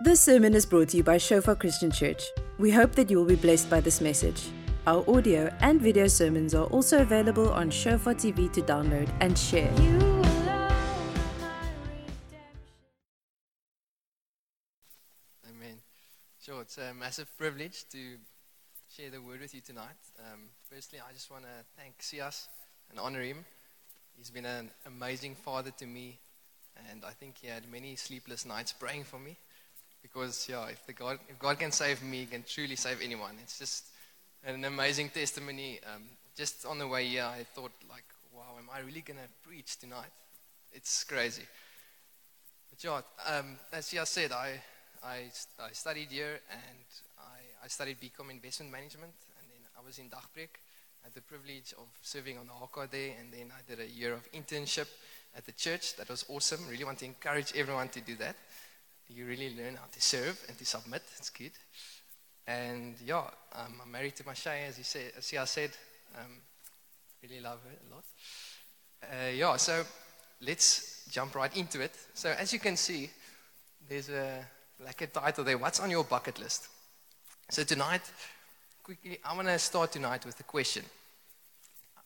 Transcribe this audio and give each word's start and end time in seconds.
This 0.00 0.20
sermon 0.22 0.54
is 0.54 0.64
brought 0.64 0.90
to 0.90 0.98
you 0.98 1.02
by 1.02 1.18
Shofar 1.18 1.56
Christian 1.56 1.90
Church. 1.90 2.22
We 2.56 2.70
hope 2.70 2.92
that 2.92 3.10
you 3.10 3.16
will 3.16 3.24
be 3.24 3.34
blessed 3.34 3.68
by 3.68 3.80
this 3.80 4.00
message. 4.00 4.50
Our 4.86 5.02
audio 5.10 5.52
and 5.60 5.82
video 5.82 6.06
sermons 6.06 6.54
are 6.54 6.66
also 6.66 7.02
available 7.02 7.50
on 7.50 7.68
Shofar 7.68 8.14
TV 8.14 8.48
to 8.52 8.62
download 8.62 9.10
and 9.20 9.36
share. 9.36 9.72
Amen. 15.50 15.80
Sure, 16.40 16.60
it's 16.60 16.78
a 16.78 16.94
massive 16.94 17.36
privilege 17.36 17.84
to 17.88 17.98
share 18.88 19.10
the 19.10 19.20
word 19.20 19.40
with 19.40 19.52
you 19.52 19.62
tonight. 19.62 19.98
Um, 20.20 20.42
firstly, 20.72 21.00
I 21.00 21.12
just 21.12 21.28
want 21.28 21.42
to 21.42 21.64
thank 21.76 21.98
Sias 21.98 22.46
and 22.90 23.00
honor 23.00 23.22
him. 23.22 23.44
He's 24.16 24.30
been 24.30 24.46
an 24.46 24.70
amazing 24.86 25.34
father 25.34 25.72
to 25.76 25.86
me, 25.86 26.20
and 26.88 27.04
I 27.04 27.10
think 27.10 27.38
he 27.38 27.48
had 27.48 27.68
many 27.68 27.96
sleepless 27.96 28.46
nights 28.46 28.72
praying 28.72 29.02
for 29.02 29.18
me. 29.18 29.36
Because 30.02 30.48
yeah, 30.48 30.66
if 30.68 30.86
the 30.86 30.92
God, 30.92 31.18
if 31.28 31.38
God 31.38 31.58
can 31.58 31.72
save 31.72 32.02
me, 32.02 32.20
he 32.20 32.26
can 32.26 32.44
truly 32.46 32.76
save 32.76 33.00
anyone. 33.02 33.34
It's 33.42 33.58
just 33.58 33.86
an 34.44 34.64
amazing 34.64 35.10
testimony. 35.10 35.80
Um, 35.94 36.04
just 36.36 36.64
on 36.66 36.78
the 36.78 36.86
way 36.86 37.06
here, 37.06 37.24
I 37.24 37.44
thought 37.54 37.72
like, 37.90 38.04
wow, 38.32 38.54
am 38.58 38.68
I 38.72 38.80
really 38.80 39.00
gonna 39.00 39.28
preach 39.42 39.78
tonight? 39.78 40.10
It's 40.72 41.04
crazy. 41.04 41.42
But 42.70 42.84
yeah, 42.84 43.00
um, 43.36 43.56
as 43.72 43.86
Sia 43.86 44.06
said, 44.06 44.32
I, 44.32 44.60
I, 45.02 45.30
I 45.60 45.72
studied 45.72 46.08
here 46.10 46.40
and 46.50 46.78
I, 47.18 47.64
I 47.64 47.68
studied 47.68 47.96
BCom 48.00 48.30
Investment 48.30 48.70
Management, 48.70 49.12
and 49.40 49.50
then 49.50 49.60
I 49.76 49.84
was 49.84 49.98
in 49.98 50.06
Dagbreek. 50.06 50.54
I 51.02 51.06
had 51.06 51.14
the 51.14 51.22
privilege 51.22 51.74
of 51.78 51.86
serving 52.02 52.38
on 52.38 52.46
the 52.46 52.52
HK 52.52 52.90
there, 52.90 53.12
and 53.18 53.32
then 53.32 53.52
I 53.52 53.68
did 53.68 53.80
a 53.80 53.90
year 53.90 54.12
of 54.12 54.30
internship 54.32 54.88
at 55.36 55.44
the 55.44 55.52
church. 55.52 55.96
That 55.96 56.08
was 56.08 56.24
awesome. 56.28 56.60
Really 56.68 56.84
want 56.84 56.98
to 56.98 57.06
encourage 57.06 57.52
everyone 57.56 57.88
to 57.88 58.00
do 58.00 58.14
that 58.16 58.36
you 59.08 59.26
really 59.26 59.54
learn 59.56 59.74
how 59.76 59.86
to 59.90 60.00
serve 60.00 60.38
and 60.48 60.58
to 60.58 60.64
submit. 60.64 61.02
It's 61.18 61.30
good. 61.30 61.52
And 62.46 62.94
yeah, 63.04 63.24
um, 63.54 63.80
I'm 63.82 63.92
married 63.92 64.16
to 64.16 64.24
Mashay, 64.24 64.68
as, 64.68 64.78
you 64.78 64.84
said, 64.84 65.12
as 65.16 65.32
I 65.34 65.44
said. 65.44 65.70
Um, 66.16 66.32
really 67.22 67.40
love 67.40 67.58
her 67.64 67.76
a 67.90 67.94
lot. 67.94 68.04
Uh, 69.02 69.30
yeah, 69.30 69.56
so 69.56 69.84
let's 70.40 71.06
jump 71.10 71.34
right 71.34 71.54
into 71.56 71.80
it. 71.80 71.94
So 72.14 72.30
as 72.30 72.52
you 72.52 72.58
can 72.58 72.76
see, 72.76 73.10
there's 73.88 74.08
a 74.08 74.44
like 74.84 75.00
a 75.02 75.06
title 75.06 75.44
there. 75.44 75.58
What's 75.58 75.80
on 75.80 75.90
your 75.90 76.04
bucket 76.04 76.38
list? 76.38 76.68
So 77.50 77.64
tonight, 77.64 78.02
quickly, 78.82 79.18
I 79.24 79.34
want 79.34 79.48
to 79.48 79.58
start 79.58 79.92
tonight 79.92 80.24
with 80.24 80.38
a 80.38 80.44
question. 80.44 80.84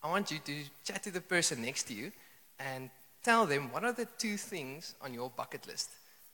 I 0.03 0.09
want 0.09 0.31
you 0.31 0.39
to 0.39 0.55
chat 0.85 1.03
to 1.05 1.11
the 1.11 1.21
person 1.21 1.63
next 1.63 1.85
to 1.85 1.95
you 1.95 2.13
and 2.59 2.91
tell 3.23 3.47
them 3.47 3.71
what 3.71 3.85
are 3.85 3.93
the 3.93 4.07
two 4.19 4.37
things 4.37 4.95
on 5.01 5.15
your 5.15 5.31
bucket 5.31 5.67
list. 5.67 5.91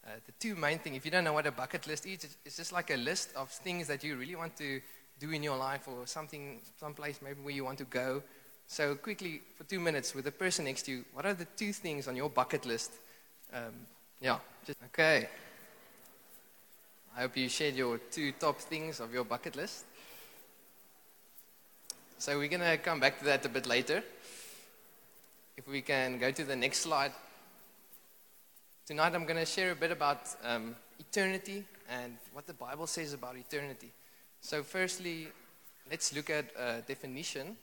Uh, 0.09 0.13
the 0.25 0.33
two 0.41 0.55
main 0.55 0.79
things, 0.79 0.97
if 0.97 1.05
you 1.05 1.11
don't 1.11 1.25
know 1.25 1.35
what 1.35 1.47
a 1.47 1.53
bucket 1.53 1.87
list 1.87 2.07
is, 2.07 2.35
it's 2.47 2.57
just 2.57 2.73
like 2.73 2.89
a 2.91 2.97
list 2.97 3.29
of 3.37 3.51
things 3.51 3.87
that 3.87 4.03
you 4.03 4.17
really 4.17 4.37
want 4.37 4.57
to 4.57 4.81
do 5.21 5.31
in 5.33 5.43
your 5.43 5.57
life 5.59 5.87
or 5.87 6.07
something, 6.07 6.61
someplace 6.81 7.21
maybe 7.23 7.43
where 7.43 7.53
you 7.53 7.63
want 7.63 7.77
to 7.77 7.85
go. 7.85 8.23
So, 8.67 8.95
quickly, 8.95 9.43
for 9.57 9.65
two 9.65 9.79
minutes, 9.79 10.15
with 10.15 10.25
the 10.25 10.33
person 10.33 10.65
next 10.65 10.85
to 10.85 10.93
you, 10.93 11.05
what 11.13 11.27
are 11.27 11.35
the 11.35 11.45
two 11.45 11.75
things 11.75 12.09
on 12.09 12.17
your 12.17 12.31
bucket 12.31 12.65
list? 12.65 12.93
Um, 13.53 13.75
yeah, 14.19 14.39
just, 14.67 14.79
okay. 14.87 15.29
I 17.15 17.21
hope 17.23 17.37
you 17.37 17.51
shared 17.51 17.75
your 17.75 17.99
two 17.99 18.33
top 18.33 18.61
things 18.61 19.01
of 19.01 19.13
your 19.13 19.25
bucket 19.25 19.57
list. 19.57 19.85
So, 22.17 22.39
we're 22.39 22.49
going 22.49 22.63
to 22.63 22.79
come 22.79 22.99
back 22.99 23.19
to 23.19 23.27
that 23.27 23.45
a 23.45 23.51
bit 23.51 23.67
later. 23.67 24.03
If 25.59 25.69
we 25.69 25.83
can 25.83 26.19
go 26.19 26.31
to 26.31 26.45
the 26.45 26.57
next 26.57 26.79
slide. 26.79 27.13
Tonight 28.89 29.15
I'm 29.15 29.27
going 29.27 29.37
to 29.37 29.45
share 29.45 29.73
a 29.73 29.75
bit 29.75 29.91
about 29.91 30.21
um, 30.43 30.75
eternity 30.99 31.63
and 31.91 32.17
what 32.33 32.47
the 32.47 32.55
Bible 32.55 32.87
says 32.87 33.13
about 33.13 33.37
eternity. 33.37 33.93
So, 34.41 34.63
firstly, 34.63 35.29
let's 35.91 36.17
look 36.17 36.31
at 36.31 36.47
a 36.59 36.81
definition 36.81 37.55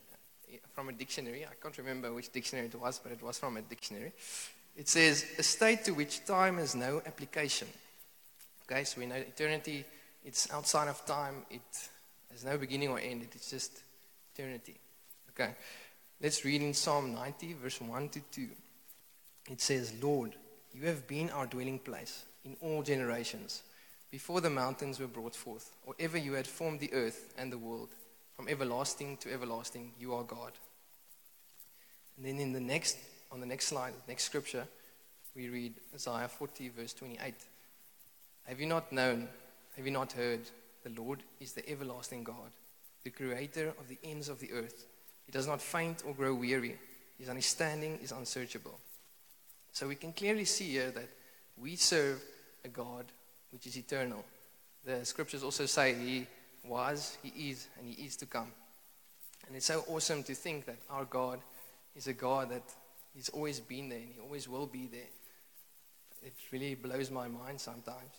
from 0.76 0.90
a 0.90 0.92
dictionary. 0.92 1.44
I 1.44 1.56
can't 1.60 1.76
remember 1.80 2.14
which 2.14 2.32
dictionary 2.32 2.68
it 2.68 2.80
was, 2.80 3.00
but 3.00 3.12
it 3.12 3.24
was 3.24 3.40
from 3.40 3.58
a 3.58 3.64
dictionary. 3.64 4.12
It 4.78 4.88
says, 4.88 5.26
a 5.40 5.42
state 5.42 5.84
to 5.86 5.96
which 5.96 6.24
time 6.28 6.58
has 6.58 6.76
no 6.76 7.02
application. 7.08 7.70
Okay, 8.70 8.84
so 8.84 9.00
we 9.00 9.08
know 9.08 9.16
eternity, 9.16 9.84
it's 10.24 10.54
outside 10.54 10.90
of 10.90 11.04
time, 11.08 11.38
it 11.50 11.90
has 12.30 12.46
no 12.46 12.56
beginning 12.56 12.90
or 12.90 13.00
end, 13.00 13.24
it's 13.34 13.50
just 13.50 13.82
eternity. 14.32 14.76
Okay, 15.32 15.56
let's 16.22 16.46
read 16.46 16.62
in 16.62 16.76
Psalm 16.76 17.16
90, 17.16 17.54
verse 17.54 17.82
1 17.82 18.10
to 18.10 18.20
2. 18.32 18.48
It 19.50 19.60
says, 19.60 19.92
Lord, 20.00 20.36
you 20.76 20.88
have 20.88 21.08
been 21.08 21.30
our 21.30 21.46
dwelling 21.46 21.80
place 21.80 22.26
in 22.44 22.58
all 22.62 22.84
generations, 22.84 23.64
before 24.12 24.42
the 24.42 24.50
mountains 24.50 25.00
were 25.00 25.08
brought 25.08 25.36
forth, 25.36 25.72
or 25.86 25.96
ever 26.00 26.18
you 26.18 26.34
had 26.34 26.46
formed 26.46 26.80
the 26.82 26.94
earth 26.94 27.34
and 27.38 27.52
the 27.52 27.58
world. 27.58 27.90
From 28.36 28.50
everlasting 28.50 29.18
to 29.18 29.32
everlasting, 29.32 29.92
you 30.00 30.14
are 30.14 30.24
God. 30.24 30.52
And 32.18 32.26
then 32.26 32.40
in 32.40 32.52
the 32.52 32.60
next, 32.60 32.98
on 33.32 33.40
the 33.40 33.46
next 33.46 33.68
slide, 33.68 33.94
next 34.08 34.26
scripture, 34.26 34.68
we 35.34 35.48
read 35.48 35.74
Isaiah 35.94 36.28
40, 36.28 36.70
verse 36.70 36.94
28. 36.94 37.34
Have 38.44 38.60
you 38.60 38.68
not 38.68 38.92
known, 38.92 39.30
have 39.78 39.86
you 39.86 39.92
not 39.92 40.12
heard, 40.12 40.42
the 40.84 41.02
Lord 41.02 41.24
is 41.40 41.54
the 41.54 41.68
everlasting 41.70 42.24
God, 42.24 42.52
the 43.04 43.10
creator 43.10 43.74
of 43.80 43.88
the 43.88 43.98
ends 44.04 44.28
of 44.28 44.40
the 44.40 44.52
earth. 44.52 44.86
He 45.26 45.32
does 45.32 45.48
not 45.48 45.62
faint 45.62 46.04
or 46.06 46.14
grow 46.14 46.36
weary. 46.36 46.78
His 47.18 47.30
understanding 47.30 47.98
is 48.04 48.12
unsearchable. 48.12 48.80
So 49.76 49.90
we 49.90 49.96
can 49.96 50.14
clearly 50.14 50.46
see 50.46 50.72
here 50.72 50.90
that 50.92 51.10
we 51.58 51.76
serve 51.76 52.24
a 52.64 52.70
God 52.70 53.04
which 53.52 53.68
is 53.68 53.76
eternal. 53.76 54.24
The 54.86 55.04
scriptures 55.04 55.44
also 55.44 55.66
say 55.66 55.94
he 55.94 56.28
was, 56.64 57.18
he 57.22 57.50
is, 57.50 57.68
and 57.78 57.86
he 57.86 58.06
is 58.06 58.16
to 58.16 58.26
come. 58.26 58.54
And 59.46 59.54
it's 59.58 59.66
so 59.66 59.84
awesome 59.90 60.24
to 60.24 60.34
think 60.34 60.66
that 60.68 60.78
our 60.90 61.04
God 61.04 61.42
is 61.94 62.08
a 62.08 62.14
God 62.14 62.52
that 62.52 62.64
He's 63.14 63.28
always 63.28 63.60
been 63.60 63.90
there 63.90 64.00
and 64.00 64.08
He 64.16 64.22
always 64.22 64.48
will 64.48 64.66
be 64.66 64.88
there. 64.90 65.12
It 66.24 66.34
really 66.54 66.76
blows 66.76 67.12
my 67.12 67.28
mind 67.28 67.60
sometimes. 67.60 68.14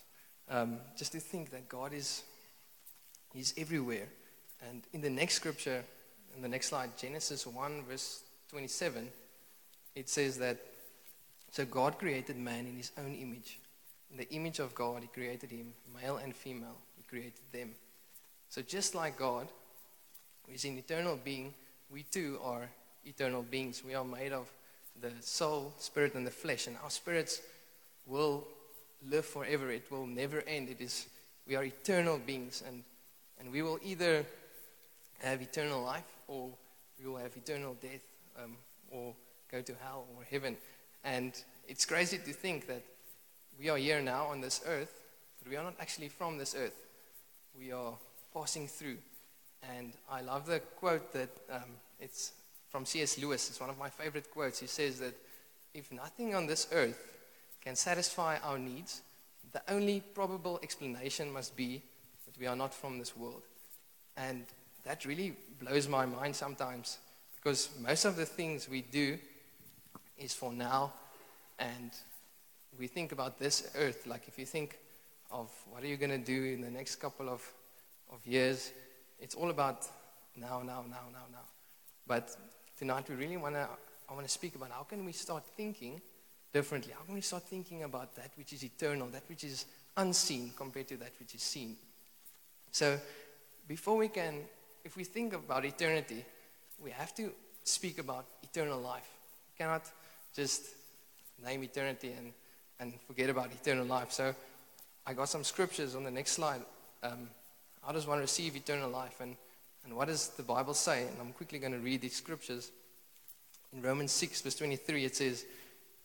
Um, 0.49 0.77
just 0.95 1.13
to 1.13 1.19
think 1.19 1.49
that 1.49 1.67
God 1.67 1.91
is 1.91 2.21
He's 3.33 3.55
everywhere. 3.57 4.09
And 4.69 4.83
in 4.93 5.01
the 5.01 5.09
next 5.09 5.33
scripture, 5.33 5.83
in 6.35 6.43
the 6.43 6.47
next 6.47 6.67
slide, 6.67 6.95
Genesis 6.99 7.47
1, 7.47 7.83
verse 7.89 8.21
27, 8.51 9.09
it 9.95 10.07
says 10.07 10.37
that 10.37 10.59
so 11.51 11.65
God 11.65 11.97
created 11.97 12.37
man 12.37 12.65
in 12.67 12.75
his 12.75 12.91
own 12.97 13.13
image. 13.15 13.59
In 14.11 14.17
the 14.17 14.29
image 14.31 14.59
of 14.59 14.73
God, 14.75 15.01
he 15.01 15.07
created 15.07 15.51
him, 15.51 15.73
male 16.01 16.17
and 16.17 16.35
female. 16.35 16.77
He 16.95 17.03
created 17.03 17.41
them. 17.51 17.71
So 18.49 18.61
just 18.61 18.95
like 18.95 19.17
God, 19.17 19.47
who 20.45 20.53
is 20.53 20.63
an 20.65 20.77
eternal 20.77 21.19
being, 21.21 21.53
we 21.89 22.03
too 22.03 22.39
are 22.43 22.69
eternal 23.05 23.43
beings. 23.43 23.83
We 23.83 23.95
are 23.95 24.05
made 24.05 24.33
of 24.33 24.51
the 25.01 25.11
soul, 25.21 25.73
spirit, 25.77 26.15
and 26.15 26.25
the 26.25 26.31
flesh. 26.31 26.67
And 26.67 26.77
our 26.83 26.89
spirits 26.89 27.41
will 28.05 28.47
live 29.09 29.25
forever. 29.25 29.69
It 29.71 29.91
will 29.91 30.07
never 30.07 30.41
end. 30.47 30.69
It 30.69 30.81
is, 30.81 31.07
we 31.47 31.55
are 31.55 31.63
eternal 31.63 32.19
beings. 32.19 32.63
And, 32.65 32.83
and 33.39 33.51
we 33.51 33.61
will 33.61 33.79
either 33.83 34.25
have 35.19 35.41
eternal 35.41 35.81
life 35.83 36.03
or 36.27 36.49
we 36.99 37.09
will 37.09 37.17
have 37.17 37.35
eternal 37.35 37.75
death 37.81 38.01
um, 38.41 38.55
or 38.91 39.13
go 39.51 39.61
to 39.61 39.73
hell 39.83 40.05
or 40.15 40.23
heaven. 40.23 40.57
And 41.03 41.33
it's 41.67 41.85
crazy 41.85 42.17
to 42.17 42.33
think 42.33 42.67
that 42.67 42.83
we 43.59 43.69
are 43.69 43.77
here 43.77 44.01
now 44.01 44.25
on 44.25 44.41
this 44.41 44.61
earth, 44.67 44.93
but 45.39 45.49
we 45.49 45.57
are 45.57 45.63
not 45.63 45.75
actually 45.79 46.09
from 46.09 46.37
this 46.37 46.55
earth. 46.55 46.85
We 47.57 47.71
are 47.71 47.93
passing 48.33 48.67
through. 48.67 48.97
And 49.77 49.93
I 50.09 50.21
love 50.21 50.45
the 50.45 50.59
quote 50.59 51.11
that 51.13 51.29
um, 51.51 51.63
it's 51.99 52.33
from 52.69 52.85
C.S. 52.85 53.17
Lewis. 53.17 53.49
It's 53.49 53.59
one 53.59 53.69
of 53.69 53.77
my 53.77 53.89
favorite 53.89 54.29
quotes. 54.31 54.59
He 54.59 54.67
says 54.67 54.99
that 54.99 55.15
if 55.73 55.91
nothing 55.91 56.35
on 56.35 56.45
this 56.45 56.67
earth 56.71 56.99
can 57.61 57.75
satisfy 57.75 58.37
our 58.43 58.57
needs, 58.57 59.01
the 59.51 59.61
only 59.69 60.01
probable 60.01 60.59
explanation 60.61 61.31
must 61.31 61.55
be 61.55 61.81
that 62.25 62.39
we 62.39 62.47
are 62.47 62.55
not 62.55 62.73
from 62.73 62.99
this 62.99 63.15
world. 63.15 63.43
And 64.15 64.45
that 64.83 65.05
really 65.05 65.35
blows 65.59 65.87
my 65.87 66.05
mind 66.05 66.35
sometimes 66.35 66.97
because 67.35 67.69
most 67.79 68.05
of 68.05 68.15
the 68.15 68.25
things 68.25 68.69
we 68.69 68.81
do 68.81 69.17
is 70.17 70.33
for 70.33 70.51
now. 70.51 70.93
And 71.59 71.91
we 72.77 72.87
think 72.87 73.11
about 73.11 73.39
this 73.39 73.69
earth, 73.75 74.05
like 74.07 74.27
if 74.27 74.37
you 74.37 74.45
think 74.45 74.77
of 75.31 75.49
what 75.69 75.83
are 75.83 75.87
you 75.87 75.97
going 75.97 76.11
to 76.11 76.17
do 76.17 76.43
in 76.43 76.61
the 76.61 76.69
next 76.69 76.97
couple 76.97 77.29
of, 77.29 77.41
of 78.11 78.25
years, 78.25 78.71
it's 79.19 79.35
all 79.35 79.49
about 79.49 79.85
now, 80.35 80.59
now, 80.59 80.83
now, 80.89 81.05
now, 81.11 81.25
now. 81.31 81.45
But 82.05 82.35
tonight 82.77 83.05
we 83.09 83.15
really 83.15 83.37
want 83.37 83.55
to, 83.55 83.67
I 84.09 84.13
want 84.13 84.25
to 84.25 84.31
speak 84.31 84.55
about 84.55 84.71
how 84.71 84.83
can 84.83 85.03
we 85.03 85.11
start 85.11 85.43
thinking 85.55 86.01
differently? 86.53 86.93
How 86.97 87.03
can 87.03 87.15
we 87.15 87.21
start 87.21 87.43
thinking 87.43 87.83
about 87.83 88.15
that 88.15 88.31
which 88.37 88.53
is 88.53 88.63
eternal, 88.63 89.07
that 89.07 89.23
which 89.27 89.43
is 89.43 89.65
unseen 89.97 90.53
compared 90.55 90.87
to 90.89 90.97
that 90.97 91.11
which 91.19 91.35
is 91.35 91.41
seen? 91.41 91.75
So 92.71 92.99
before 93.67 93.97
we 93.97 94.07
can, 94.07 94.41
if 94.85 94.95
we 94.95 95.03
think 95.03 95.33
about 95.33 95.65
eternity, 95.65 96.23
we 96.83 96.91
have 96.91 97.13
to 97.15 97.31
speak 97.63 97.99
about 97.99 98.25
eternal 98.43 98.79
life. 98.79 99.09
We 99.51 99.63
cannot 99.63 99.83
just 100.37 100.61
name 101.43 101.63
eternity 101.63 102.13
and, 102.17 102.31
and 102.79 102.93
forget 103.07 103.29
about 103.29 103.51
eternal 103.51 103.85
life. 103.85 104.11
So 104.11 104.33
I 105.05 105.13
got 105.13 105.27
some 105.27 105.43
scriptures 105.43 105.95
on 105.95 106.03
the 106.03 106.11
next 106.11 106.31
slide. 106.31 106.61
Um, 107.03 107.27
how 107.85 107.91
does 107.91 108.07
one 108.07 108.19
receive 108.19 108.55
eternal 108.55 108.89
life? 108.89 109.19
And, 109.19 109.35
and 109.83 109.95
what 109.95 110.07
does 110.07 110.29
the 110.29 110.43
Bible 110.43 110.73
say? 110.73 111.07
And 111.07 111.17
I'm 111.19 111.33
quickly 111.33 111.59
going 111.59 111.73
to 111.73 111.79
read 111.79 112.01
these 112.01 112.15
scriptures. 112.15 112.71
In 113.73 113.81
Romans 113.81 114.11
6, 114.11 114.41
verse 114.41 114.55
23, 114.55 115.05
it 115.05 115.15
says, 115.15 115.43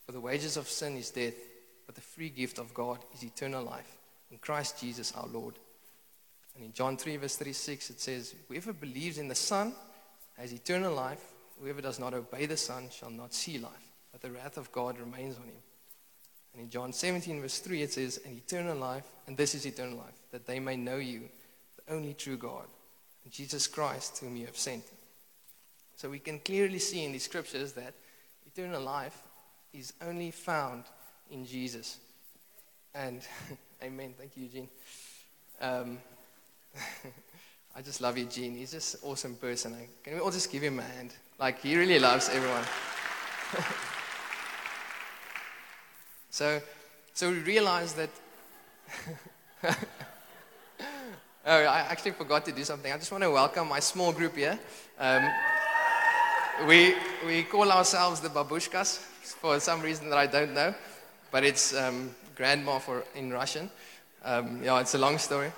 For 0.06 0.12
the 0.12 0.20
wages 0.20 0.56
of 0.56 0.67
sin 0.69 0.96
is 0.96 1.11
death, 1.11 1.35
but 1.87 1.94
the 1.94 2.00
free 2.00 2.31
gift 2.31 2.58
of 2.58 2.75
God 2.75 2.99
is 3.14 3.23
eternal 3.23 3.62
life 3.62 3.99
in 4.31 4.38
Christ 4.38 4.81
Jesus 4.81 5.12
our 5.12 5.26
Lord. 5.26 5.55
And 6.56 6.64
in 6.64 6.73
John 6.73 6.96
3, 6.96 7.19
verse 7.19 7.37
36, 7.37 7.90
it 7.90 8.00
says, 8.00 8.35
Whoever 8.49 8.73
believes 8.73 9.19
in 9.19 9.28
the 9.28 9.35
Son 9.35 9.75
has 10.38 10.52
eternal 10.52 10.94
life. 10.94 11.23
Whoever 11.61 11.81
does 11.81 12.00
not 12.00 12.14
obey 12.14 12.46
the 12.46 12.56
Son 12.56 12.88
shall 12.90 13.11
not 13.11 13.32
see 13.32 13.58
life, 13.58 13.92
the 14.23 14.31
wrath 14.31 14.57
of 14.57 14.73
God 14.73 14.99
remains 14.99 15.37
on 15.37 15.45
him. 15.45 15.63
And 16.55 16.63
in 16.63 16.71
John 16.71 16.93
17, 16.93 17.41
verse 17.41 17.59
3, 17.59 17.83
it 17.83 17.93
says, 17.93 18.21
An 18.25 18.33
eternal 18.33 18.77
life, 18.77 19.05
and 19.27 19.37
this 19.37 19.55
is 19.55 19.67
eternal 19.67 19.99
life, 19.99 20.15
that 20.31 20.47
they 20.47 20.61
may 20.61 20.77
know 20.77 20.97
you, 20.97 21.23
the 21.77 21.95
only 21.95 22.15
true 22.15 22.37
God, 22.37 22.67
and 23.25 23.33
Jesus 23.33 23.67
Christ, 23.67 24.19
whom 24.19 24.37
you 24.37 24.47
have 24.47 24.57
sent. 24.57 24.85
So 25.97 26.09
we 26.09 26.19
can 26.19 26.39
clearly 26.41 26.79
see 26.79 27.05
in 27.05 27.13
the 27.13 27.19
scriptures 27.19 27.73
that 27.73 27.95
eternal 28.47 28.83
life 28.83 29.17
is 29.73 29.93
only 30.03 30.31
found 30.31 30.85
in 31.31 31.47
Jesus. 31.47 31.99
And, 32.95 33.23
amen. 33.83 34.15
Thank 34.19 34.37
you, 34.37 34.45
Eugene. 34.45 34.69
Um, 35.61 35.99
I 37.75 37.81
just 37.81 38.01
love 38.01 38.19
Eugene. 38.19 38.57
He's 38.57 38.73
just 38.73 38.95
an 38.95 39.01
awesome 39.05 39.35
person. 39.37 39.75
Can 40.05 40.15
we 40.15 40.21
all 40.21 40.31
just 40.31 40.53
give 40.53 40.63
him 40.63 40.79
a 40.79 40.83
hand? 40.83 41.15
Like, 41.39 41.63
he 41.63 41.77
really 41.77 41.99
loves 41.99 42.29
everyone. 42.29 42.65
so, 46.32 46.62
so 47.12 47.31
we 47.31 47.40
realized 47.40 47.99
that. 47.99 48.08
oh, 51.44 51.61
I 51.64 51.81
actually 51.90 52.12
forgot 52.12 52.46
to 52.46 52.52
do 52.52 52.64
something. 52.64 52.90
I 52.90 52.96
just 52.96 53.12
want 53.12 53.23
to 53.23 53.31
welcome 53.31 53.69
my 53.69 53.81
small 53.81 54.12
group 54.12 54.34
here. 54.34 54.58
Um, 54.99 55.31
we, 56.67 56.94
we 57.26 57.43
call 57.43 57.70
ourselves 57.70 58.20
the 58.20 58.31
babushkas 58.31 58.96
for 58.96 59.61
some 59.61 59.82
reason 59.82 60.08
that 60.08 60.17
I 60.17 60.26
don't 60.26 60.55
know, 60.55 60.75
but 61.31 61.44
it's 61.44 61.75
um, 61.76 62.14
grandma 62.35 62.78
for, 62.78 63.05
in 63.14 63.31
Russian. 63.31 63.70
Um, 64.25 64.62
yeah, 64.64 64.81
it's 64.81 64.94
a 64.94 64.99
long 64.99 65.19
story. 65.19 65.52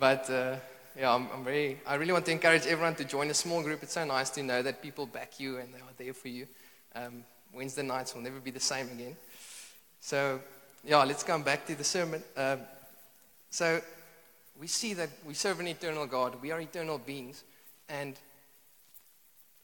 But 0.00 0.28
uh, 0.28 0.56
yeah, 0.98 1.14
I'm, 1.14 1.28
I'm, 1.32 1.44
very, 1.44 1.78
I 1.86 1.94
really 1.94 2.12
want 2.12 2.26
to 2.26 2.32
encourage 2.32 2.66
everyone 2.66 2.96
to 2.96 3.04
join 3.04 3.30
a 3.30 3.34
small 3.34 3.62
group. 3.62 3.84
It's 3.84 3.92
so 3.92 4.04
nice 4.04 4.30
to 4.30 4.42
know 4.42 4.62
that 4.62 4.82
people 4.82 5.06
back 5.06 5.38
you 5.38 5.58
and 5.58 5.72
they 5.72 5.78
are 5.78 5.94
there 5.96 6.12
for 6.12 6.26
you. 6.26 6.48
Um, 6.96 7.22
Wednesday 7.54 7.82
nights 7.82 8.16
will 8.16 8.22
never 8.22 8.40
be 8.40 8.50
the 8.50 8.60
same 8.60 8.88
again. 8.88 9.16
So, 10.00 10.40
yeah, 10.84 11.02
let's 11.04 11.22
come 11.22 11.42
back 11.42 11.66
to 11.66 11.74
the 11.74 11.84
sermon. 11.84 12.22
Uh, 12.36 12.56
so, 13.50 13.80
we 14.58 14.66
see 14.66 14.94
that 14.94 15.10
we 15.26 15.34
serve 15.34 15.60
an 15.60 15.68
eternal 15.68 16.06
God. 16.06 16.40
We 16.42 16.50
are 16.50 16.60
eternal 16.60 16.98
beings. 16.98 17.44
And 17.88 18.16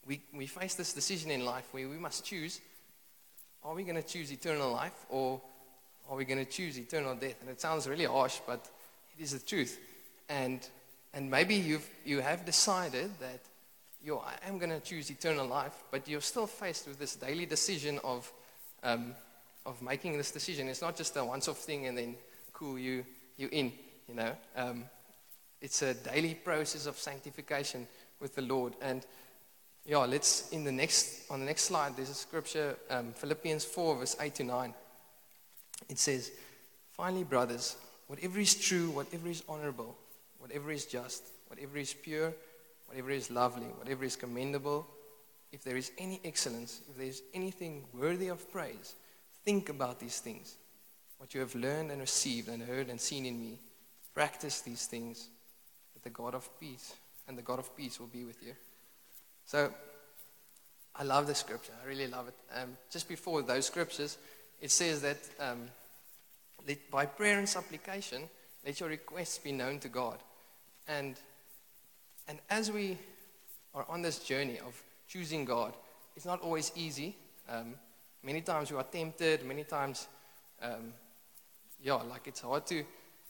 we, 0.06 0.20
we 0.32 0.46
face 0.46 0.74
this 0.74 0.92
decision 0.92 1.30
in 1.30 1.44
life 1.44 1.66
where 1.72 1.88
we 1.88 1.96
must 1.96 2.24
choose 2.24 2.60
are 3.64 3.74
we 3.74 3.82
going 3.82 3.96
to 3.96 4.02
choose 4.02 4.30
eternal 4.30 4.70
life 4.70 5.06
or 5.08 5.40
are 6.10 6.16
we 6.16 6.26
going 6.26 6.44
to 6.44 6.50
choose 6.50 6.78
eternal 6.78 7.14
death? 7.14 7.40
And 7.40 7.48
it 7.48 7.60
sounds 7.60 7.88
really 7.88 8.04
harsh, 8.04 8.38
but 8.46 8.68
it 9.18 9.22
is 9.22 9.32
the 9.32 9.38
truth. 9.38 9.80
And, 10.28 10.60
and 11.14 11.30
maybe 11.30 11.54
you've, 11.54 11.88
you 12.04 12.20
have 12.20 12.44
decided 12.44 13.10
that 13.20 13.40
yo, 14.04 14.18
I 14.18 14.34
am 14.46 14.58
going 14.58 14.70
to 14.70 14.80
choose 14.80 15.10
eternal 15.10 15.46
life, 15.46 15.72
but 15.90 16.06
you're 16.06 16.20
still 16.20 16.46
faced 16.46 16.86
with 16.86 16.98
this 16.98 17.16
daily 17.16 17.46
decision 17.46 17.98
of, 18.04 18.30
um, 18.82 19.14
of 19.66 19.80
making 19.82 20.16
this 20.16 20.30
decision. 20.30 20.68
It's 20.68 20.82
not 20.82 20.96
just 20.96 21.16
a 21.16 21.24
once 21.24 21.48
off 21.48 21.58
thing 21.58 21.86
and 21.86 21.96
then, 21.96 22.16
cool, 22.52 22.78
you, 22.78 23.04
you 23.36 23.48
in, 23.50 23.72
you 24.08 24.14
know. 24.14 24.32
Um, 24.56 24.84
it's 25.60 25.82
a 25.82 25.94
daily 25.94 26.34
process 26.34 26.86
of 26.86 26.96
sanctification 26.98 27.86
with 28.20 28.34
the 28.34 28.42
Lord. 28.42 28.74
And 28.82 29.06
yeah, 29.86 29.98
let's, 29.98 30.50
in 30.50 30.64
the 30.64 30.72
next, 30.72 31.30
on 31.30 31.40
the 31.40 31.46
next 31.46 31.62
slide, 31.62 31.96
there's 31.96 32.10
a 32.10 32.14
scripture, 32.14 32.76
um, 32.90 33.12
Philippians 33.12 33.64
4, 33.64 33.96
verse 33.96 34.16
8 34.20 34.34
to 34.36 34.44
9. 34.44 34.74
It 35.88 35.98
says, 35.98 36.30
Finally, 36.92 37.24
brothers, 37.24 37.76
whatever 38.06 38.38
is 38.38 38.54
true, 38.54 38.90
whatever 38.90 39.28
is 39.28 39.42
honorable, 39.48 39.96
whatever 40.38 40.70
is 40.70 40.86
just, 40.86 41.24
whatever 41.48 41.76
is 41.78 41.92
pure, 41.92 42.32
whatever 42.86 43.10
is 43.10 43.30
lovely, 43.30 43.66
whatever 43.78 44.04
is 44.04 44.16
commendable, 44.16 44.86
if 45.52 45.64
there 45.64 45.76
is 45.76 45.90
any 45.98 46.20
excellence, 46.24 46.80
if 46.88 46.96
there 46.96 47.06
is 47.06 47.22
anything 47.32 47.84
worthy 47.92 48.28
of 48.28 48.50
praise, 48.52 48.94
think 49.44 49.68
about 49.68 50.00
these 50.00 50.18
things. 50.18 50.56
What 51.18 51.34
you 51.34 51.40
have 51.40 51.54
learned 51.54 51.90
and 51.90 52.00
received 52.00 52.48
and 52.48 52.62
heard 52.62 52.88
and 52.88 53.00
seen 53.00 53.26
in 53.26 53.40
me, 53.40 53.58
practice 54.14 54.60
these 54.60 54.86
things, 54.86 55.28
that 55.94 56.02
the 56.02 56.10
God 56.10 56.34
of 56.34 56.48
peace 56.60 56.94
and 57.28 57.38
the 57.38 57.42
God 57.42 57.58
of 57.58 57.76
peace 57.76 57.98
will 57.98 58.08
be 58.08 58.24
with 58.24 58.42
you. 58.42 58.54
So 59.46 59.72
I 60.96 61.02
love 61.02 61.26
the 61.26 61.34
scripture. 61.34 61.72
I 61.82 61.88
really 61.88 62.06
love 62.06 62.28
it. 62.28 62.34
Um, 62.54 62.76
just 62.90 63.08
before 63.08 63.42
those 63.42 63.66
scriptures, 63.66 64.18
it 64.60 64.70
says 64.70 65.02
that 65.02 65.18
um, 65.40 65.68
by 66.90 67.06
prayer 67.06 67.38
and 67.38 67.48
supplication, 67.48 68.22
let 68.64 68.80
your 68.80 68.88
requests 68.88 69.38
be 69.38 69.52
known 69.52 69.78
to 69.80 69.88
God. 69.88 70.18
And, 70.88 71.16
and 72.28 72.38
as 72.48 72.70
we 72.70 72.98
are 73.74 73.84
on 73.88 74.02
this 74.02 74.18
journey 74.20 74.58
of 74.58 74.80
choosing 75.08 75.44
God, 75.44 75.74
it's 76.16 76.24
not 76.26 76.40
always 76.40 76.70
easy. 76.74 77.16
Um, 77.48 77.74
many 78.24 78.40
times 78.40 78.70
we 78.70 78.78
are 78.78 78.84
tempted, 78.84 79.44
many 79.44 79.64
times, 79.64 80.08
um, 80.62 80.92
yeah, 81.82 81.94
like 81.94 82.26
it's 82.26 82.40
hard 82.40 82.66
to, 82.66 82.82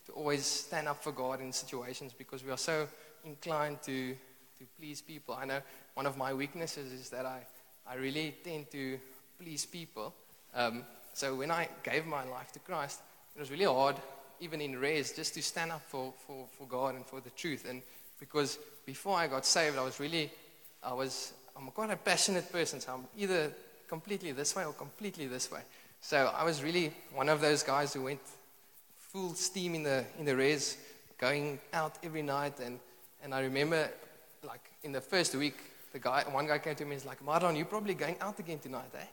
to 0.06 0.12
always 0.12 0.44
stand 0.44 0.88
up 0.88 1.02
for 1.02 1.12
God 1.12 1.40
in 1.40 1.52
situations 1.52 2.12
because 2.16 2.44
we 2.44 2.50
are 2.50 2.58
so 2.58 2.86
inclined 3.24 3.82
to, 3.82 4.14
to 4.58 4.64
please 4.78 5.02
people. 5.02 5.34
I 5.34 5.44
know 5.44 5.60
one 5.94 6.06
of 6.06 6.16
my 6.16 6.32
weaknesses 6.32 6.92
is 6.92 7.10
that 7.10 7.26
I, 7.26 7.40
I 7.86 7.96
really 7.96 8.36
tend 8.44 8.70
to 8.70 8.98
please 9.38 9.66
people. 9.66 10.14
Um, 10.54 10.84
so 11.12 11.34
when 11.34 11.50
I 11.50 11.68
gave 11.82 12.06
my 12.06 12.24
life 12.24 12.52
to 12.52 12.58
Christ, 12.60 13.00
it 13.34 13.40
was 13.40 13.50
really 13.50 13.64
hard, 13.64 13.96
even 14.40 14.60
in 14.60 14.78
res, 14.78 15.12
just 15.12 15.34
to 15.34 15.42
stand 15.42 15.72
up 15.72 15.82
for, 15.88 16.12
for, 16.26 16.46
for 16.56 16.66
God 16.68 16.94
and 16.94 17.04
for 17.04 17.20
the 17.20 17.30
truth. 17.30 17.66
And 17.68 17.82
because 18.20 18.58
before 18.86 19.16
I 19.16 19.26
got 19.26 19.44
saved, 19.44 19.76
I 19.76 19.82
was 19.82 19.98
really, 19.98 20.30
I 20.82 20.92
was, 20.92 21.32
I'm 21.56 21.70
quite 21.70 21.90
a 21.90 21.96
passionate 21.96 22.50
person, 22.52 22.80
so 22.80 22.94
I'm 22.94 23.04
either 23.16 23.52
completely 23.88 24.32
this 24.32 24.54
way 24.56 24.64
or 24.64 24.72
completely 24.72 25.26
this 25.26 25.50
way. 25.50 25.60
So 26.00 26.32
I 26.36 26.44
was 26.44 26.62
really 26.62 26.92
one 27.14 27.28
of 27.28 27.40
those 27.40 27.62
guys 27.62 27.94
who 27.94 28.04
went 28.04 28.20
full 28.98 29.34
steam 29.34 29.74
in 29.74 29.82
the, 29.82 30.04
in 30.18 30.24
the 30.24 30.36
res, 30.36 30.76
going 31.18 31.58
out 31.72 31.98
every 32.02 32.22
night. 32.22 32.58
And, 32.60 32.78
and 33.22 33.34
I 33.34 33.40
remember, 33.40 33.88
like, 34.46 34.70
in 34.82 34.92
the 34.92 35.00
first 35.00 35.34
week, 35.34 35.56
the 35.92 35.98
guy, 35.98 36.24
one 36.30 36.46
guy 36.46 36.58
came 36.58 36.74
to 36.74 36.84
me 36.84 36.96
and 36.96 37.02
was 37.02 37.06
like, 37.06 37.24
Marlon, 37.24 37.56
you're 37.56 37.66
probably 37.66 37.94
going 37.94 38.16
out 38.20 38.38
again 38.38 38.58
tonight, 38.58 38.90
eh? 38.94 39.06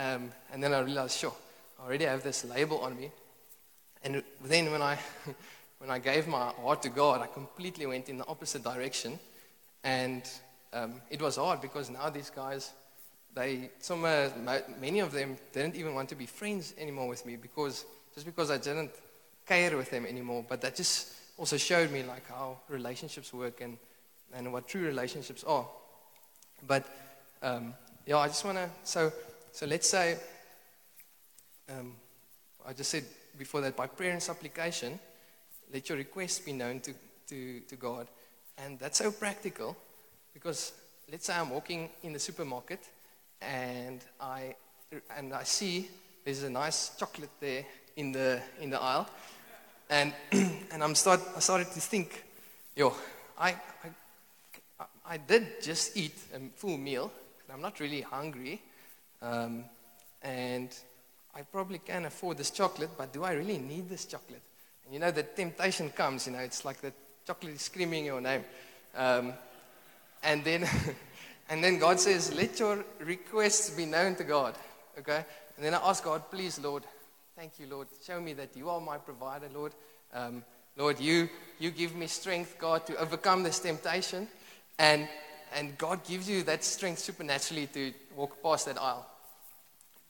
Um, 0.00 0.32
and 0.52 0.62
then 0.62 0.72
I 0.72 0.80
realized, 0.80 1.18
sure, 1.18 1.34
I 1.78 1.86
already 1.86 2.06
have 2.06 2.22
this 2.22 2.44
label 2.44 2.78
on 2.78 2.96
me. 2.96 3.10
And 4.02 4.22
then 4.44 4.72
when 4.72 4.82
I, 4.82 4.98
when 5.78 5.90
I 5.90 5.98
gave 5.98 6.26
my 6.26 6.50
heart 6.60 6.82
to 6.82 6.88
God, 6.88 7.20
I 7.20 7.26
completely 7.26 7.86
went 7.86 8.08
in 8.08 8.18
the 8.18 8.26
opposite 8.26 8.64
direction. 8.64 9.18
And 9.84 10.22
um, 10.72 11.02
it 11.10 11.20
was 11.20 11.36
hard 11.36 11.60
because 11.60 11.90
now 11.90 12.08
these 12.08 12.30
guys, 12.30 12.72
they, 13.34 13.70
some, 13.78 14.04
uh, 14.04 14.28
many 14.80 15.00
of 15.00 15.12
them 15.12 15.36
didn't 15.52 15.76
even 15.76 15.94
want 15.94 16.08
to 16.10 16.14
be 16.14 16.26
friends 16.26 16.74
anymore 16.78 17.08
with 17.08 17.24
me 17.24 17.36
because, 17.36 17.84
just 18.14 18.26
because 18.26 18.50
I 18.50 18.58
didn't 18.58 18.90
care 19.46 19.76
with 19.76 19.90
them 19.90 20.06
anymore. 20.06 20.44
But 20.46 20.60
that 20.60 20.76
just 20.76 21.12
also 21.38 21.56
showed 21.56 21.90
me 21.90 22.02
like 22.02 22.28
how 22.28 22.58
relationships 22.68 23.32
work 23.32 23.60
and, 23.60 23.78
and 24.34 24.52
what 24.52 24.68
true 24.68 24.82
relationships 24.82 25.44
are. 25.44 25.66
But 26.66 26.86
um, 27.42 27.74
yeah, 28.06 28.18
I 28.18 28.28
just 28.28 28.44
want 28.44 28.58
to. 28.58 28.68
So, 28.84 29.12
so 29.50 29.66
let's 29.66 29.88
say, 29.88 30.18
um, 31.70 31.94
I 32.66 32.72
just 32.72 32.90
said 32.90 33.04
before 33.38 33.60
that 33.62 33.76
by 33.76 33.86
prayer 33.86 34.12
and 34.12 34.22
supplication, 34.22 34.98
let 35.72 35.88
your 35.88 35.96
requests 35.98 36.40
be 36.40 36.52
known 36.52 36.80
to, 36.80 36.92
to, 37.28 37.60
to 37.60 37.76
God. 37.76 38.08
And 38.58 38.78
that's 38.78 38.98
so 38.98 39.10
practical 39.10 39.76
because 40.34 40.72
let's 41.10 41.26
say 41.26 41.34
I'm 41.34 41.50
walking 41.50 41.88
in 42.02 42.12
the 42.12 42.18
supermarket 42.18 42.80
and 43.42 44.00
I, 44.20 44.54
and 45.16 45.32
I 45.32 45.44
see 45.44 45.88
there's 46.24 46.42
a 46.42 46.50
nice 46.50 46.96
chocolate 46.96 47.30
there 47.40 47.64
in 47.96 48.12
the, 48.12 48.40
in 48.60 48.70
the 48.70 48.80
aisle. 48.80 49.08
And, 49.90 50.12
and 50.32 50.82
I'm 50.82 50.94
start, 50.94 51.20
I 51.36 51.40
started 51.40 51.70
to 51.72 51.80
think, 51.80 52.24
yo, 52.76 52.94
I, 53.38 53.50
I 53.50 53.90
I 55.04 55.16
did 55.16 55.62
just 55.62 55.96
eat 55.96 56.14
a 56.34 56.38
full 56.54 56.78
meal. 56.78 57.12
I'm 57.52 57.60
not 57.60 57.80
really 57.80 58.00
hungry. 58.00 58.62
Um, 59.20 59.64
and 60.22 60.70
I 61.34 61.42
probably 61.42 61.78
can 61.78 62.06
afford 62.06 62.38
this 62.38 62.50
chocolate, 62.50 62.90
but 62.96 63.12
do 63.12 63.24
I 63.24 63.32
really 63.32 63.58
need 63.58 63.88
this 63.88 64.04
chocolate? 64.06 64.42
And 64.84 64.94
you 64.94 65.00
know, 65.00 65.10
the 65.10 65.22
temptation 65.22 65.90
comes, 65.90 66.26
you 66.26 66.32
know, 66.32 66.38
it's 66.38 66.64
like 66.64 66.80
the 66.80 66.92
chocolate 67.26 67.54
is 67.54 67.62
screaming 67.62 68.06
your 68.06 68.20
name. 68.20 68.44
Um, 68.96 69.32
and 70.22 70.44
then, 70.44 70.62
and 71.48 71.62
then 71.62 71.78
God 71.78 72.00
says, 72.00 72.32
let 72.34 72.58
your 72.58 72.84
requests 73.00 73.70
be 73.70 73.84
known 73.84 74.14
to 74.16 74.24
God. 74.24 74.54
Okay? 74.98 75.24
And 75.56 75.64
then 75.64 75.74
I 75.74 75.88
ask 75.88 76.04
God, 76.04 76.22
please, 76.30 76.58
Lord, 76.58 76.84
thank 77.36 77.58
you, 77.58 77.66
Lord. 77.66 77.88
Show 78.04 78.20
me 78.20 78.32
that 78.34 78.56
you 78.56 78.70
are 78.70 78.80
my 78.80 78.98
provider, 78.98 79.48
Lord. 79.54 79.72
Um, 80.14 80.44
Lord, 80.76 80.98
you, 80.98 81.28
you 81.58 81.70
give 81.70 81.94
me 81.94 82.06
strength, 82.06 82.56
God, 82.58 82.86
to 82.86 82.96
overcome 82.96 83.42
this 83.42 83.58
temptation. 83.60 84.28
And, 84.78 85.08
and 85.54 85.76
God 85.76 86.04
gives 86.04 86.28
you 86.28 86.42
that 86.44 86.64
strength 86.64 87.00
supernaturally 87.00 87.66
to 87.68 87.92
walk 88.16 88.42
past 88.42 88.66
that 88.66 88.80
aisle. 88.80 89.06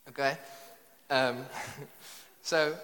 Okay? 0.09 0.37
Um, 1.11 1.45
so, 2.43 2.75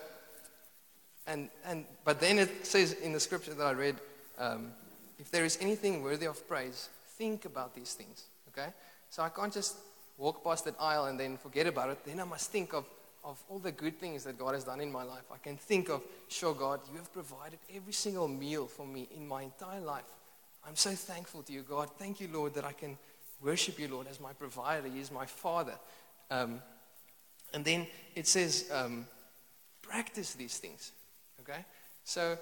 and, 1.26 1.48
and, 1.64 1.84
but 2.04 2.20
then 2.20 2.38
it 2.38 2.66
says 2.66 2.92
in 2.92 3.12
the 3.12 3.20
scripture 3.20 3.54
that 3.54 3.66
I 3.66 3.72
read, 3.72 3.96
um, 4.38 4.72
if 5.18 5.30
there 5.30 5.44
is 5.44 5.58
anything 5.60 6.02
worthy 6.02 6.26
of 6.26 6.46
praise, 6.48 6.88
think 7.16 7.44
about 7.44 7.74
these 7.74 7.94
things. 7.94 8.24
Okay? 8.58 8.70
So 9.10 9.22
I 9.22 9.28
can't 9.28 9.52
just 9.52 9.76
walk 10.16 10.42
past 10.42 10.64
that 10.64 10.74
aisle 10.80 11.06
and 11.06 11.18
then 11.18 11.36
forget 11.36 11.66
about 11.66 11.90
it. 11.90 12.04
Then 12.04 12.20
I 12.20 12.24
must 12.24 12.50
think 12.50 12.74
of, 12.74 12.84
of 13.24 13.42
all 13.48 13.58
the 13.58 13.72
good 13.72 13.98
things 13.98 14.24
that 14.24 14.38
God 14.38 14.54
has 14.54 14.64
done 14.64 14.80
in 14.80 14.90
my 14.90 15.04
life. 15.04 15.24
I 15.32 15.38
can 15.38 15.56
think 15.56 15.88
of, 15.88 16.02
sure, 16.28 16.54
God, 16.54 16.80
you 16.90 16.98
have 16.98 17.12
provided 17.12 17.58
every 17.74 17.92
single 17.92 18.28
meal 18.28 18.66
for 18.66 18.86
me 18.86 19.08
in 19.16 19.26
my 19.26 19.42
entire 19.42 19.80
life. 19.80 20.04
I'm 20.66 20.76
so 20.76 20.90
thankful 20.90 21.42
to 21.44 21.52
you, 21.52 21.62
God. 21.62 21.88
Thank 21.98 22.20
you, 22.20 22.28
Lord, 22.32 22.54
that 22.54 22.64
I 22.64 22.72
can 22.72 22.98
worship 23.40 23.78
you, 23.78 23.88
Lord, 23.88 24.08
as 24.08 24.20
my 24.20 24.32
provider. 24.32 24.88
He 24.88 25.00
is 25.00 25.12
my 25.12 25.26
Father. 25.26 25.74
Um, 26.30 26.60
and 27.54 27.64
then 27.64 27.86
it 28.14 28.26
says, 28.26 28.68
um, 28.72 29.06
practice 29.82 30.34
these 30.34 30.58
things. 30.58 30.92
Okay? 31.40 31.64
So 32.04 32.36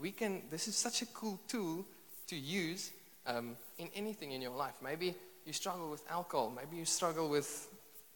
we 0.00 0.12
can, 0.12 0.42
this 0.50 0.68
is 0.68 0.76
such 0.76 1.02
a 1.02 1.06
cool 1.06 1.40
tool 1.48 1.84
to 2.28 2.36
use 2.36 2.92
um, 3.26 3.56
in 3.78 3.88
anything 3.94 4.32
in 4.32 4.42
your 4.42 4.56
life. 4.56 4.74
Maybe 4.82 5.14
you 5.46 5.52
struggle 5.52 5.90
with 5.90 6.02
alcohol, 6.10 6.52
maybe 6.54 6.76
you 6.76 6.84
struggle 6.84 7.28
with 7.28 7.68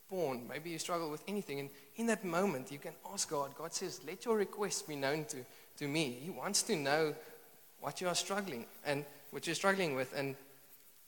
porn, 0.08 0.46
maybe 0.48 0.70
you 0.70 0.78
struggle 0.78 1.10
with 1.10 1.22
anything. 1.26 1.60
And 1.60 1.70
in 1.96 2.06
that 2.06 2.25
moment, 2.25 2.70
you 2.70 2.78
can 2.78 2.92
ask 3.12 3.28
God. 3.28 3.54
God 3.56 3.72
says, 3.72 4.00
Let 4.06 4.25
your 4.25 4.36
request 4.36 4.88
be 4.88 4.96
known 4.96 5.25
to, 5.26 5.38
to 5.78 5.88
me. 5.88 6.18
He 6.22 6.30
wants 6.30 6.62
to 6.64 6.76
know 6.76 7.14
what 7.80 8.00
you 8.00 8.08
are 8.08 8.14
struggling 8.14 8.66
and 8.84 9.04
what 9.30 9.46
you're 9.46 9.54
struggling 9.54 9.94
with 9.94 10.14
and, 10.16 10.34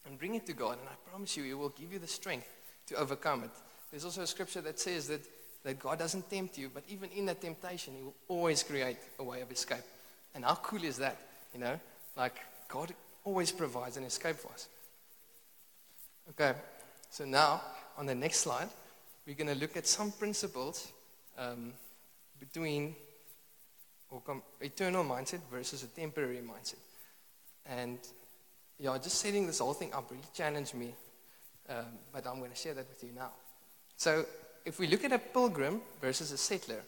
and 0.07 0.19
bring 0.19 0.35
it 0.35 0.47
to 0.47 0.53
God. 0.53 0.79
And 0.79 0.89
I 0.89 1.11
promise 1.11 1.37
you, 1.37 1.45
He 1.45 1.55
will 1.55 1.71
give 1.71 1.93
you 1.93 1.99
the 1.99 2.07
strength 2.07 2.49
to 2.89 2.97
overcome 2.97 3.45
it. 3.45 3.51
There's 3.91 4.05
also 4.05 4.23
a 4.23 4.27
scripture 4.27 4.61
that 4.63 4.79
says 4.79 5.09
that, 5.09 5.21
that 5.65 5.79
God 5.79 5.99
doesn't 5.99 6.31
tempt 6.31 6.59
you, 6.59 6.71
but 6.73 6.85
even 6.89 7.11
in 7.11 7.27
that 7.27 7.41
temptation, 7.41 7.95
He 7.97 8.03
will 8.03 8.15
always 8.29 8.63
create 8.63 8.99
a 9.19 9.25
way 9.25 9.41
of 9.41 9.51
escape. 9.51 9.85
And 10.35 10.45
how 10.45 10.57
cool 10.57 10.85
is 10.85 10.99
that? 10.99 11.17
You 11.55 11.61
know, 11.61 11.81
like 12.17 12.37
God 12.69 12.93
always 13.29 13.53
provides 13.53 13.97
an 13.99 14.05
escape 14.05 14.37
for 14.37 14.51
us. 14.53 14.69
Okay, 16.31 16.55
so 17.11 17.25
now 17.25 17.61
on 17.99 18.07
the 18.07 18.15
next 18.15 18.39
slide, 18.39 18.69
we're 19.27 19.37
going 19.37 19.55
to 19.55 19.61
look 19.61 19.77
at 19.77 19.87
some 19.87 20.11
principles 20.13 20.93
um, 21.37 21.75
between 22.41 22.95
or 24.11 24.23
com- 24.23 24.43
eternal 24.63 25.05
mindset 25.05 25.41
versus 25.51 25.83
a 25.83 25.89
temporary 25.89 26.39
mindset. 26.39 26.83
And 27.67 27.99
yeah, 28.79 28.97
just 28.97 29.19
setting 29.19 29.47
this 29.47 29.59
whole 29.59 29.75
thing 29.75 29.93
up 29.93 30.11
really 30.11 30.23
challenged 30.33 30.75
me, 30.75 30.95
um, 31.69 31.85
but 32.11 32.27
I'm 32.27 32.39
going 32.39 32.51
to 32.51 32.57
share 32.57 32.75
that 32.75 32.89
with 32.89 33.05
you 33.05 33.11
now. 33.15 33.33
So, 33.97 34.25
if 34.65 34.79
we 34.79 34.87
look 34.87 35.05
at 35.05 35.13
a 35.13 35.19
pilgrim 35.19 35.83
versus 36.01 36.33
a 36.33 36.39
settler, 36.39 36.83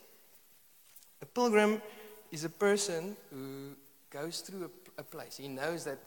a 1.21 1.27
pilgrim 1.27 1.83
is 2.31 2.45
a 2.45 2.49
person 2.49 3.17
who 3.31 3.75
goes 4.11 4.41
through 4.41 4.65
a, 4.65 5.01
a 5.01 5.05
place. 5.05 5.37
He 5.37 5.49
knows 5.49 5.85
that, 5.85 5.99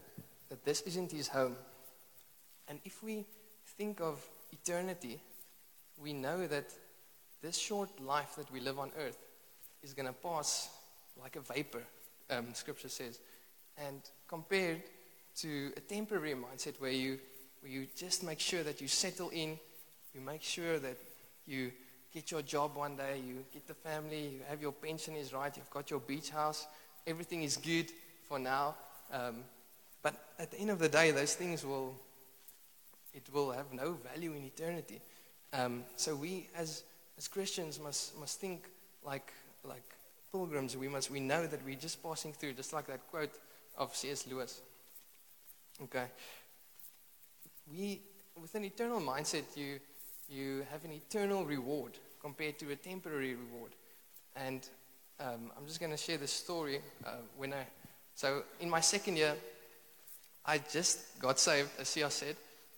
that 0.53 0.63
this 0.63 0.81
isn't 0.81 1.12
his 1.12 1.27
home. 1.27 1.55
And 2.67 2.79
if 2.86 3.01
we 3.01 3.25
think 3.75 4.00
of 4.00 4.24
eternity, 4.51 5.19
we 5.98 6.13
know 6.13 6.45
that 6.45 6.65
this 7.41 7.57
short 7.57 7.89
life 8.00 8.36
that 8.36 8.51
we 8.51 8.60
live 8.60 8.77
on 8.77 8.91
earth 9.00 9.17
is 9.81 9.95
going 9.95 10.05
to 10.05 10.13
pass 10.13 10.69
like 11.19 11.38
a 11.38 11.39
vapor, 11.39 11.81
um, 12.29 12.53
scripture 12.53 12.88
says. 12.88 13.19
And 13.79 14.00
compared 14.27 14.83
to 15.38 15.72
a 15.75 15.79
temporary 15.79 16.36
mindset 16.36 16.79
where 16.79 16.91
you, 16.91 17.17
where 17.62 17.72
you 17.72 17.88
just 17.98 18.24
make 18.24 18.39
sure 18.39 18.62
that 18.62 18.79
you 18.79 18.88
settle 18.88 19.29
in, 19.29 19.57
you 20.13 20.22
make 20.22 20.43
sure 20.43 20.77
that 20.77 20.98
you 21.48 21.72
get 22.13 22.29
your 22.29 22.43
job 22.43 22.75
one 22.75 22.95
day, 22.95 23.19
you 23.25 23.43
get 23.51 23.65
the 23.65 23.74
family, 23.74 24.27
you 24.36 24.41
have 24.48 24.62
your 24.62 24.72
pension 24.72 25.15
is 25.15 25.33
right, 25.33 25.57
you've 25.57 25.72
got 25.72 25.89
your 25.89 26.01
beach 26.01 26.29
house, 26.29 26.67
everything 27.07 27.41
is 27.41 27.57
good 27.57 27.91
for 28.29 28.38
now. 28.38 28.75
Um, 29.12 29.38
but 30.03 30.15
at 30.38 30.51
the 30.51 30.60
end 30.60 30.69
of 30.69 30.77
the 30.77 30.89
day, 30.89 31.12
those 31.12 31.33
things 31.33 31.65
will, 31.65 31.95
it 33.13 33.24
will 33.33 33.51
have 33.51 33.74
no 33.74 33.98
value 34.13 34.33
in 34.33 34.43
eternity. 34.43 35.00
Um, 35.53 35.86
so 35.95 36.15
we 36.15 36.48
as, 36.55 36.83
as 37.17 37.27
Christians 37.27 37.79
must, 37.79 38.19
must 38.19 38.39
think 38.39 38.65
like, 39.05 39.31
like 39.63 39.83
pilgrims. 40.31 40.75
We, 40.75 40.89
must, 40.89 41.10
we 41.10 41.22
know 41.22 41.48
that 41.48 41.63
we're 41.65 41.75
just 41.75 42.03
passing 42.03 42.33
through, 42.33 42.53
just 42.53 42.74
like 42.74 42.88
that 42.88 43.07
quote 43.10 43.31
of 43.77 43.95
C.S. 43.95 44.27
Lewis. 44.27 44.62
Okay. 45.83 46.05
We, 47.72 48.01
with 48.39 48.53
an 48.55 48.65
eternal 48.65 49.00
mindset, 49.00 49.43
you, 49.55 49.79
you 50.27 50.65
have 50.72 50.83
an 50.83 50.91
eternal 50.91 51.45
reward 51.45 51.98
compared 52.22 52.60
to 52.60 52.72
a 52.72 52.75
temporary 52.75 53.36
reward. 53.36 53.72
And 54.36 54.67
um, 55.19 55.51
I'm 55.57 55.65
just 55.65 55.79
going 55.79 55.91
to 55.91 55.98
share 55.98 56.17
this 56.17 56.31
story. 56.31 56.79
Uh, 57.05 57.12
when 57.38 57.53
I, 57.53 57.65
so 58.15 58.43
in 58.60 58.69
my 58.69 58.81
second 58.81 59.17
year, 59.17 59.36
I 60.45 60.57
just 60.57 61.19
got 61.19 61.39
saved, 61.39 61.69
as 61.79 61.88
Sia 61.89 62.09
said. 62.09 62.35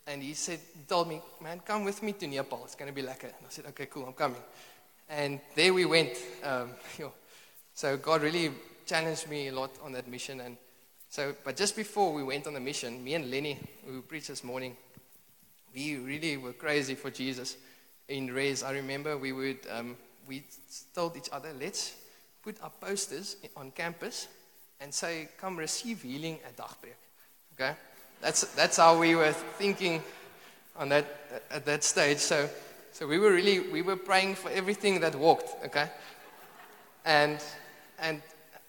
And 0.08 0.22
he 0.22 0.34
said, 0.36 0.60
told 0.88 1.08
me, 1.08 1.20
man, 1.42 1.62
come 1.66 1.84
with 1.84 2.04
me 2.04 2.14
to 2.14 2.28
Nepal. 2.28 2.62
It's 2.66 2.76
going 2.76 2.94
to 2.94 2.96
be 2.96 3.02
lekker. 3.02 3.24
And 3.24 3.46
I 3.46 3.50
said, 3.50 3.66
okay, 3.68 3.88
cool, 3.88 4.06
I'm 4.06 4.14
coming. 4.14 4.42
And 5.10 5.40
there 5.56 5.74
we 5.74 5.86
went. 5.86 6.16
Um, 6.44 6.72
so 7.74 7.98
God 7.98 8.22
really 8.22 8.52
challenged 8.86 9.28
me 9.28 9.48
a 9.48 9.54
lot 9.54 9.72
on 9.84 9.94
that 9.94 10.08
mission. 10.08 10.42
And 10.42 10.58
so, 11.10 11.34
but 11.44 11.56
just 11.56 11.76
before 11.76 12.14
we 12.14 12.24
went 12.24 12.46
on 12.46 12.54
the 12.54 12.60
mission, 12.60 13.04
me 13.04 13.16
and 13.16 13.32
Lenny, 13.32 13.58
who 13.86 14.02
preached 14.02 14.28
this 14.28 14.44
morning, 14.44 14.78
we 15.74 15.98
really 15.98 16.38
were 16.38 16.54
crazy 16.54 16.94
for 16.94 17.10
Jesus. 17.10 17.58
In 18.08 18.32
Res, 18.32 18.62
I 18.62 18.74
remember 18.74 19.18
we 19.18 19.32
would, 19.32 19.60
um, 19.72 19.98
we 20.28 20.44
told 20.94 21.18
each 21.18 21.30
other, 21.32 21.50
let's 21.60 21.96
put 22.44 22.62
up 22.62 22.80
posters 22.80 23.38
on 23.58 23.72
campus 23.72 24.28
and 24.80 24.94
say, 24.94 25.30
come 25.40 25.58
receive 25.58 26.04
healing 26.04 26.38
at 26.46 26.56
Dagbreek. 26.56 26.94
Okay? 27.56 27.74
That's, 28.22 28.42
that's 28.56 28.78
how 28.78 29.00
we 29.00 29.16
were 29.16 29.32
thinking 29.32 30.04
on 30.78 30.90
that, 30.90 31.06
at 31.52 31.66
that 31.66 31.84
stage. 31.84 32.18
So, 32.18 32.50
so 32.92 33.08
we 33.08 33.18
were 33.18 33.32
really, 33.32 33.60
we 33.60 33.82
were 33.82 33.96
praying 33.96 34.36
for 34.36 34.50
everything 34.52 35.00
that 35.02 35.16
walked, 35.16 35.66
okay? 35.66 35.90
And, 37.06 37.44
and, 38.00 38.22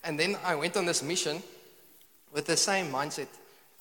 and 0.04 0.18
then 0.18 0.36
I 0.44 0.54
went 0.54 0.76
on 0.76 0.86
this 0.86 1.02
mission 1.02 1.42
with 2.32 2.46
the 2.46 2.56
same 2.56 2.92
mindset. 2.92 3.28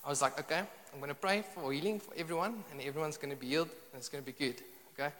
I 0.04 0.08
was 0.08 0.22
like, 0.22 0.38
okay, 0.40 0.62
I'm 0.92 0.98
going 0.98 1.08
to 1.08 1.14
pray 1.14 1.44
for 1.54 1.72
healing 1.72 2.00
for 2.00 2.14
everyone, 2.16 2.64
and 2.70 2.80
everyone's 2.80 3.16
going 3.16 3.34
to 3.34 3.36
be 3.36 3.48
healed, 3.48 3.68
and 3.92 3.98
it's 3.98 4.08
going 4.08 4.24
to 4.24 4.32
be 4.32 4.32
good, 4.32 4.62
okay? 4.94 5.12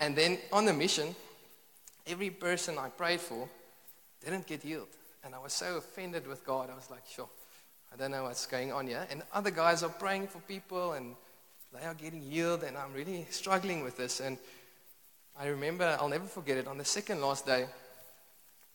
And 0.00 0.14
then 0.14 0.38
on 0.52 0.64
the 0.64 0.72
mission, 0.72 1.14
every 2.06 2.30
person 2.30 2.78
I 2.78 2.88
prayed 2.88 3.20
for 3.20 3.48
didn't 4.24 4.46
get 4.46 4.62
healed. 4.62 4.88
And 5.24 5.34
I 5.34 5.38
was 5.38 5.52
so 5.52 5.76
offended 5.76 6.26
with 6.26 6.44
God. 6.44 6.70
I 6.70 6.74
was 6.74 6.90
like, 6.90 7.02
sure, 7.10 7.28
I 7.92 7.96
don't 7.96 8.10
know 8.10 8.24
what's 8.24 8.46
going 8.46 8.72
on 8.72 8.86
here. 8.86 9.06
And 9.10 9.22
other 9.32 9.50
guys 9.50 9.82
are 9.82 9.88
praying 9.88 10.28
for 10.28 10.40
people 10.40 10.92
and 10.92 11.14
they 11.72 11.84
are 11.84 11.94
getting 11.94 12.22
healed, 12.22 12.62
and 12.62 12.76
I'm 12.78 12.94
really 12.94 13.26
struggling 13.30 13.84
with 13.84 13.96
this. 13.96 14.20
And 14.20 14.38
I 15.38 15.48
remember, 15.48 15.96
I'll 16.00 16.08
never 16.08 16.24
forget 16.24 16.56
it, 16.56 16.66
on 16.66 16.78
the 16.78 16.84
second 16.84 17.20
last 17.20 17.46
day, 17.46 17.66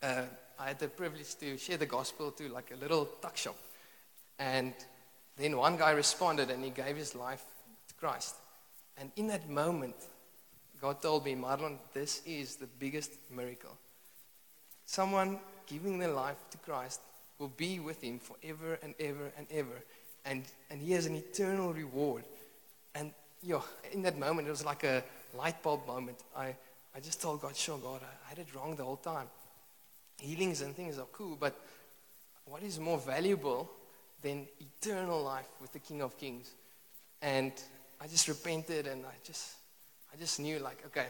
uh, 0.02 0.24
I 0.60 0.68
had 0.68 0.80
the 0.80 0.88
privilege 0.88 1.36
to 1.36 1.58
share 1.58 1.78
the 1.78 1.86
gospel 1.86 2.32
to 2.32 2.50
like 2.50 2.72
a 2.72 2.76
little 2.76 3.06
tuck 3.22 3.36
shop. 3.36 3.58
And 4.38 4.74
then 5.38 5.58
one 5.58 5.78
guy 5.78 5.92
responded 5.92 6.52
and 6.52 6.64
he 6.64 6.70
gave 6.70 6.96
his 6.96 7.16
life 7.16 7.44
to 7.88 7.94
Christ. 7.96 8.36
And 8.98 9.12
in 9.16 9.28
that 9.28 9.50
moment, 9.50 9.96
God 10.80 11.02
told 11.02 11.26
me, 11.26 11.36
Marlon, 11.36 11.78
this 11.94 12.22
is 12.26 12.58
the 12.58 12.68
biggest 12.68 13.12
miracle. 13.32 13.76
Someone 14.86 15.40
giving 15.66 15.98
their 15.98 16.12
life 16.12 16.38
to 16.52 16.58
Christ 16.58 17.00
will 17.44 17.52
be 17.58 17.78
with 17.82 18.02
him 18.02 18.20
forever 18.20 18.80
and 18.82 18.96
ever 19.02 19.30
and 19.38 19.46
ever. 19.52 19.84
And, 20.24 20.46
and 20.70 20.82
he 20.82 20.94
has 20.94 21.08
an 21.08 21.16
eternal 21.16 21.74
reward. 21.74 22.24
And 22.96 23.12
yo, 23.42 23.62
in 23.92 24.02
that 24.04 24.18
moment, 24.18 24.48
it 24.48 24.52
was 24.52 24.64
like 24.64 24.86
a 24.86 25.04
light 25.38 25.62
bulb 25.62 25.86
moment. 25.86 26.18
I, 26.38 26.56
I 26.96 27.02
just 27.02 27.22
told 27.22 27.42
God, 27.42 27.54
sure, 27.54 27.78
God, 27.78 28.00
I 28.02 28.30
had 28.30 28.40
it 28.40 28.48
wrong 28.56 28.78
the 28.78 28.86
whole 28.86 28.96
time. 28.96 29.28
Healings 30.20 30.62
and 30.62 30.74
things 30.74 30.98
are 30.98 31.08
cool, 31.12 31.36
but 31.38 31.60
what 32.46 32.64
is 32.64 32.80
more 32.80 32.98
valuable 32.98 33.70
than 34.22 34.48
eternal 34.62 35.22
life 35.22 35.50
with 35.60 35.74
the 35.74 35.80
King 35.80 36.02
of 36.02 36.18
Kings? 36.18 36.50
And 37.22 37.52
I 38.00 38.08
just 38.08 38.30
repented 38.30 38.88
and 38.88 39.06
I 39.06 39.16
just, 39.26 39.56
I 40.14 40.18
just 40.18 40.40
knew 40.40 40.60
like, 40.60 40.82
okay, 40.86 41.08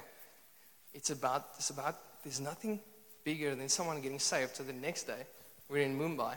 it's 0.96 1.12
about, 1.12 1.50
it's 1.60 1.70
about, 1.70 2.24
there's 2.24 2.40
nothing 2.40 2.80
bigger 3.24 3.54
than 3.54 3.70
someone 3.70 4.02
getting 4.02 4.18
saved. 4.18 4.56
So 4.56 4.64
the 4.64 4.74
next 4.74 5.04
day, 5.04 5.28
we're 5.70 5.84
in 5.84 5.98
Mumbai, 5.98 6.36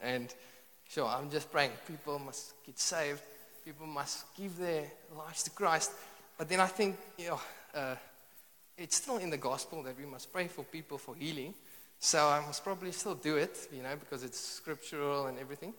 and 0.00 0.34
sure, 0.88 1.06
I'm 1.06 1.30
just 1.30 1.50
praying 1.50 1.72
people 1.86 2.18
must 2.18 2.54
get 2.64 2.78
saved, 2.78 3.20
people 3.64 3.86
must 3.86 4.34
give 4.36 4.58
their 4.58 4.84
lives 5.16 5.42
to 5.44 5.50
Christ. 5.50 5.92
But 6.36 6.48
then 6.48 6.60
I 6.60 6.66
think, 6.66 6.96
you 7.18 7.28
know, 7.28 7.40
uh, 7.74 7.94
it's 8.76 8.96
still 8.96 9.18
in 9.18 9.30
the 9.30 9.36
gospel 9.36 9.82
that 9.84 9.98
we 9.98 10.06
must 10.06 10.32
pray 10.32 10.48
for 10.48 10.64
people 10.64 10.98
for 10.98 11.14
healing. 11.14 11.54
So 11.98 12.28
I 12.28 12.44
must 12.44 12.64
probably 12.64 12.90
still 12.90 13.14
do 13.14 13.36
it, 13.36 13.68
you 13.72 13.82
know, 13.82 13.94
because 13.96 14.24
it's 14.24 14.40
scriptural 14.40 15.26
and 15.26 15.38
everything. 15.38 15.72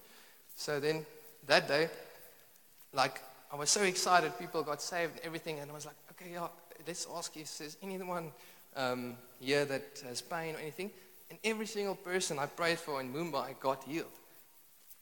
So 0.56 0.80
then 0.80 1.06
that 1.48 1.68
day, 1.68 1.90
like, 2.94 3.22
I 3.52 3.58
was 3.58 3.70
so 3.70 3.82
excited, 3.82 4.38
people 4.40 4.64
got 4.64 4.82
saved 4.82 5.18
and 5.18 5.26
everything, 5.26 5.60
and 5.60 5.70
I 5.70 5.74
was 5.74 5.86
like, 5.86 5.96
okay, 6.12 6.32
yeah, 6.32 6.48
let's 6.88 7.08
ask 7.14 7.36
if 7.36 7.58
there's 7.58 7.78
anyone 7.84 8.32
um, 8.76 9.18
here 9.40 9.66
that 9.66 10.02
has 10.08 10.22
pain 10.22 10.56
or 10.56 10.60
anything. 10.60 10.92
And 11.34 11.40
every 11.44 11.66
single 11.66 11.96
person 11.96 12.38
I 12.38 12.46
prayed 12.46 12.78
for 12.78 13.02
in 13.02 13.12
Mumbai 13.12 13.60
got 13.60 13.84
healed. 13.86 14.06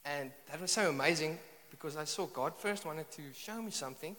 And 0.06 0.30
that 0.50 0.58
was 0.62 0.70
so 0.70 0.88
amazing 0.88 1.38
because 1.70 1.94
I 1.94 2.04
saw 2.04 2.24
God 2.24 2.56
first 2.56 2.86
wanted 2.86 3.10
to 3.10 3.22
show 3.34 3.60
me 3.60 3.70
something. 3.70 4.16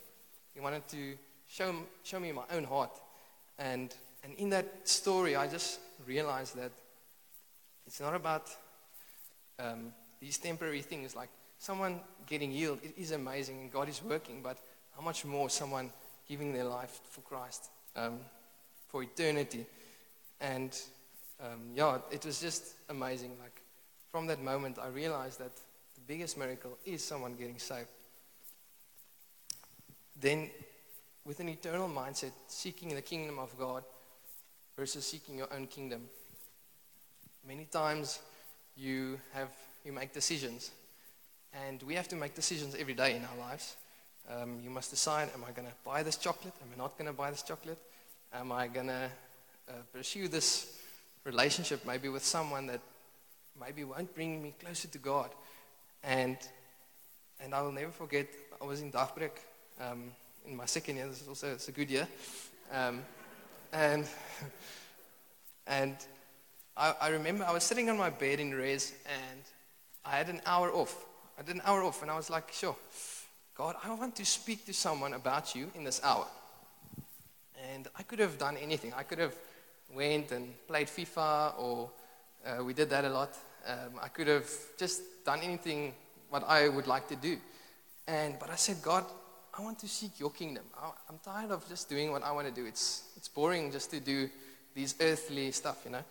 He 0.54 0.60
wanted 0.60 0.88
to 0.90 1.16
show, 1.48 1.74
show 2.04 2.20
me 2.20 2.32
my 2.32 2.44
own 2.52 2.66
heart. 2.66 2.92
And, 3.58 3.96
and 4.24 4.36
in 4.36 4.52
that 4.52 4.88
story, 4.88 5.36
I 5.36 5.48
just 5.48 5.80
realized 6.06 6.56
that 6.56 6.70
it's 7.88 8.00
not 8.00 8.14
about 8.14 8.48
um, 9.58 9.92
these 10.20 10.38
temporary 10.38 10.84
things 10.84 11.16
like 11.16 11.30
someone 11.58 12.00
getting 12.28 12.52
healed. 12.52 12.78
It 12.84 12.94
is 12.96 13.10
amazing 13.10 13.60
and 13.60 13.72
God 13.74 13.90
is 13.90 14.04
working, 14.04 14.42
but 14.44 14.60
how 14.96 15.02
much 15.02 15.26
more 15.26 15.50
someone 15.50 15.92
giving 16.30 16.54
their 16.54 16.66
life 16.66 17.00
for 17.10 17.22
Christ 17.22 17.72
um, 17.96 18.20
for 18.88 19.02
eternity. 19.02 19.66
And 20.40 20.80
um, 21.42 21.60
yeah, 21.74 21.98
it 22.12 22.26
was 22.26 22.40
just 22.40 22.76
amazing. 22.90 23.32
Like 23.42 23.62
from 24.12 24.28
that 24.28 24.42
moment, 24.42 24.78
I 24.80 24.88
realized 24.88 25.40
that 25.40 25.56
the 25.56 26.02
biggest 26.08 26.38
miracle 26.38 26.78
is 26.86 27.04
someone 27.04 27.36
getting 27.36 27.60
saved. 27.60 27.90
Then, 30.20 30.50
with 31.26 31.40
an 31.40 31.50
eternal 31.50 31.90
mindset, 31.90 32.32
seeking 32.48 32.94
the 32.94 33.02
kingdom 33.02 33.40
of 33.40 33.58
God 33.58 33.84
versus 34.78 35.06
seeking 35.06 35.38
your 35.38 35.52
own 35.54 35.68
kingdom. 35.68 36.02
Many 37.48 37.66
times 37.66 38.20
you 38.76 39.20
have 39.34 39.50
you 39.84 39.92
make 39.92 40.14
decisions, 40.14 40.72
and 41.68 41.82
we 41.84 41.96
have 41.96 42.08
to 42.10 42.16
make 42.16 42.36
decisions 42.36 42.76
every 42.76 42.94
day 42.94 43.16
in 43.16 43.24
our 43.26 43.38
lives. 43.38 43.76
Um, 44.30 44.60
you 44.64 44.70
must 44.70 44.90
decide: 44.92 45.30
Am 45.34 45.44
I 45.44 45.52
going 45.52 45.68
to 45.68 45.74
buy 45.84 46.04
this 46.04 46.18
chocolate? 46.18 46.54
Am 46.62 46.70
I 46.74 46.78
not 46.78 46.98
going 46.98 47.08
to 47.08 47.14
buy 47.14 47.32
this 47.32 47.42
chocolate? 47.42 47.80
Am 48.34 48.52
I 48.52 48.68
going 48.68 48.88
to 48.88 49.10
uh, 49.70 49.74
pursue 49.92 50.28
this 50.28 50.80
relationship 51.24 51.86
maybe 51.86 52.10
with 52.10 52.24
someone 52.24 52.68
that 52.68 52.82
maybe 53.60 53.84
won't 53.84 54.14
bring 54.14 54.42
me 54.42 54.54
closer 54.60 54.88
to 54.88 54.98
God? 54.98 55.30
And 56.04 56.38
and 57.40 57.54
I 57.54 57.62
will 57.62 57.72
never 57.72 57.92
forget. 57.92 58.28
I 58.62 58.66
was 58.66 58.82
in 58.82 58.92
Dagbreek 58.92 59.32
um, 59.82 60.12
in 60.46 60.56
my 60.56 60.66
second 60.66 60.96
year. 60.96 61.08
This 61.08 61.22
is 61.22 61.28
also 61.28 61.52
it's 61.54 61.68
a 61.68 61.72
good 61.72 61.90
year, 61.90 62.08
um, 62.72 63.02
and 63.72 64.06
and 65.68 65.96
I, 66.76 66.96
I 67.02 67.08
remember 67.10 67.44
I 67.44 67.52
was 67.52 67.64
sitting 67.64 67.90
on 67.90 67.98
my 67.98 68.10
bed 68.10 68.40
in 68.40 68.54
Res 68.54 68.94
and 69.06 69.42
I 70.06 70.18
had 70.18 70.30
an 70.30 70.42
hour 70.46 70.72
off. 70.72 71.06
I 71.38 71.44
did 71.44 71.56
an 71.56 71.62
hour 71.66 71.84
off, 71.84 72.02
and 72.02 72.12
I 72.12 72.16
was 72.16 72.30
like, 72.30 72.52
sure, 72.52 72.76
God, 73.56 73.76
I 73.84 73.94
want 73.94 74.16
to 74.18 74.26
speak 74.26 74.66
to 74.66 74.74
someone 74.74 75.14
about 75.14 75.56
you 75.56 75.72
in 75.76 75.84
this 75.84 76.02
hour. 76.04 76.28
And 77.74 77.88
I 77.98 78.04
could 78.04 78.20
have 78.20 78.38
done 78.38 78.58
anything. 78.58 78.94
I 78.96 79.04
could 79.04 79.20
have 79.20 79.34
went 79.94 80.32
and 80.32 80.54
played 80.68 80.88
FIFA, 80.88 81.60
or 81.60 81.92
uh, 82.46 82.64
we 82.64 82.74
did 82.74 82.90
that 82.90 83.06
a 83.06 83.10
lot. 83.10 83.36
Um, 83.68 84.00
I 84.02 84.08
could 84.10 84.28
have 84.28 84.50
just 84.78 85.02
done 85.26 85.40
anything 85.42 85.94
what 86.30 86.44
I 86.48 86.68
would 86.68 86.88
like 86.88 87.08
to 87.10 87.16
do. 87.16 87.38
And 88.08 88.38
but 88.40 88.50
I 88.50 88.56
said, 88.56 88.78
God, 88.82 89.06
I 89.58 89.62
want 89.62 89.80
to 89.80 89.88
seek 89.88 90.20
your 90.20 90.32
kingdom. 90.32 90.64
I, 90.78 90.92
I'm 91.10 91.20
tired 91.24 91.52
of 91.52 91.68
just 91.70 91.90
doing 91.90 92.12
what 92.12 92.24
I 92.24 92.32
want 92.32 92.48
to 92.48 92.54
do. 92.54 92.66
It's 92.66 93.04
it's 93.16 93.28
boring 93.28 93.72
just 93.72 93.92
to 93.92 94.00
do 94.00 94.30
these 94.74 94.96
earthly 95.00 95.52
stuff, 95.52 95.78
you 95.86 95.92
know. 95.92 96.04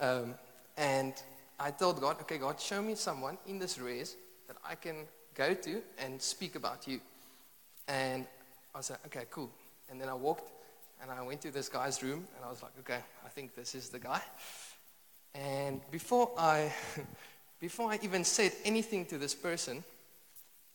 Um, 0.00 0.34
and 0.76 1.14
I 1.58 1.70
told 1.70 2.00
God, 2.00 2.20
okay, 2.22 2.38
God, 2.38 2.60
show 2.60 2.82
me 2.82 2.94
someone 2.94 3.38
in 3.46 3.58
this 3.58 3.78
race 3.78 4.16
that 4.46 4.56
I 4.64 4.74
can 4.74 5.06
go 5.34 5.54
to 5.54 5.82
and 5.98 6.20
speak 6.20 6.54
about 6.54 6.86
you. 6.86 7.00
And 7.88 8.26
I 8.74 8.78
like, 8.78 9.06
okay, 9.06 9.24
cool. 9.30 9.50
And 9.90 10.00
then 10.00 10.08
I 10.08 10.14
walked 10.14 10.50
and 11.02 11.10
I 11.10 11.22
went 11.22 11.40
to 11.42 11.50
this 11.50 11.68
guy's 11.68 12.02
room 12.02 12.26
and 12.36 12.44
I 12.44 12.50
was 12.50 12.62
like, 12.62 12.72
okay, 12.80 13.00
I 13.24 13.28
think 13.28 13.54
this 13.54 13.74
is 13.74 13.88
the 13.88 13.98
guy. 13.98 14.20
And 15.34 15.80
before 15.90 16.30
I, 16.38 16.72
before 17.60 17.92
I 17.92 17.98
even 18.02 18.24
said 18.24 18.52
anything 18.64 19.06
to 19.06 19.18
this 19.18 19.34
person, 19.34 19.84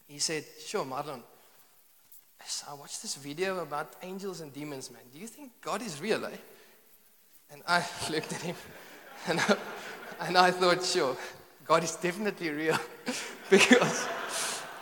he 0.07 0.19
said, 0.19 0.43
sure, 0.65 0.85
Marlon, 0.85 1.21
I 2.69 2.73
watched 2.73 3.01
this 3.01 3.15
video 3.15 3.59
about 3.59 3.93
angels 4.01 4.41
and 4.41 4.53
demons, 4.53 4.91
man. 4.91 5.01
Do 5.13 5.19
you 5.19 5.27
think 5.27 5.51
God 5.61 5.81
is 5.81 6.01
real, 6.01 6.25
eh? 6.25 6.29
And 7.51 7.61
I 7.67 7.85
looked 8.09 8.33
at 8.33 8.41
him 8.41 8.55
and 9.27 9.39
I, 9.39 9.57
and 10.21 10.37
I 10.37 10.51
thought, 10.51 10.83
sure, 10.83 11.15
God 11.65 11.83
is 11.83 11.95
definitely 11.95 12.49
real. 12.49 12.77
because, 13.49 14.07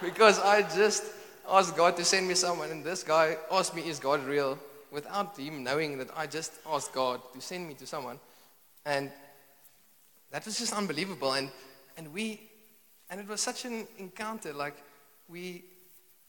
because 0.01 0.39
I 0.39 0.61
just 0.63 1.03
asked 1.49 1.75
God 1.75 1.97
to 1.97 2.05
send 2.05 2.27
me 2.27 2.35
someone, 2.35 2.71
and 2.71 2.83
this 2.83 3.03
guy 3.03 3.37
asked 3.51 3.75
me, 3.75 3.81
Is 3.87 3.99
God 3.99 4.23
real? 4.25 4.59
Without 4.91 5.37
him 5.37 5.63
knowing 5.63 5.97
that 5.97 6.09
I 6.15 6.27
just 6.27 6.53
asked 6.67 6.93
God 6.93 7.21
to 7.33 7.41
send 7.41 7.67
me 7.67 7.73
to 7.75 7.85
someone. 7.85 8.19
And 8.85 9.11
that 10.31 10.45
was 10.45 10.59
just 10.59 10.73
unbelievable. 10.73 11.33
And, 11.33 11.49
and 11.97 12.13
we, 12.13 12.41
and 13.09 13.19
it 13.19 13.27
was 13.27 13.41
such 13.41 13.65
an 13.65 13.87
encounter. 13.97 14.53
Like, 14.53 14.75
we, 15.27 15.63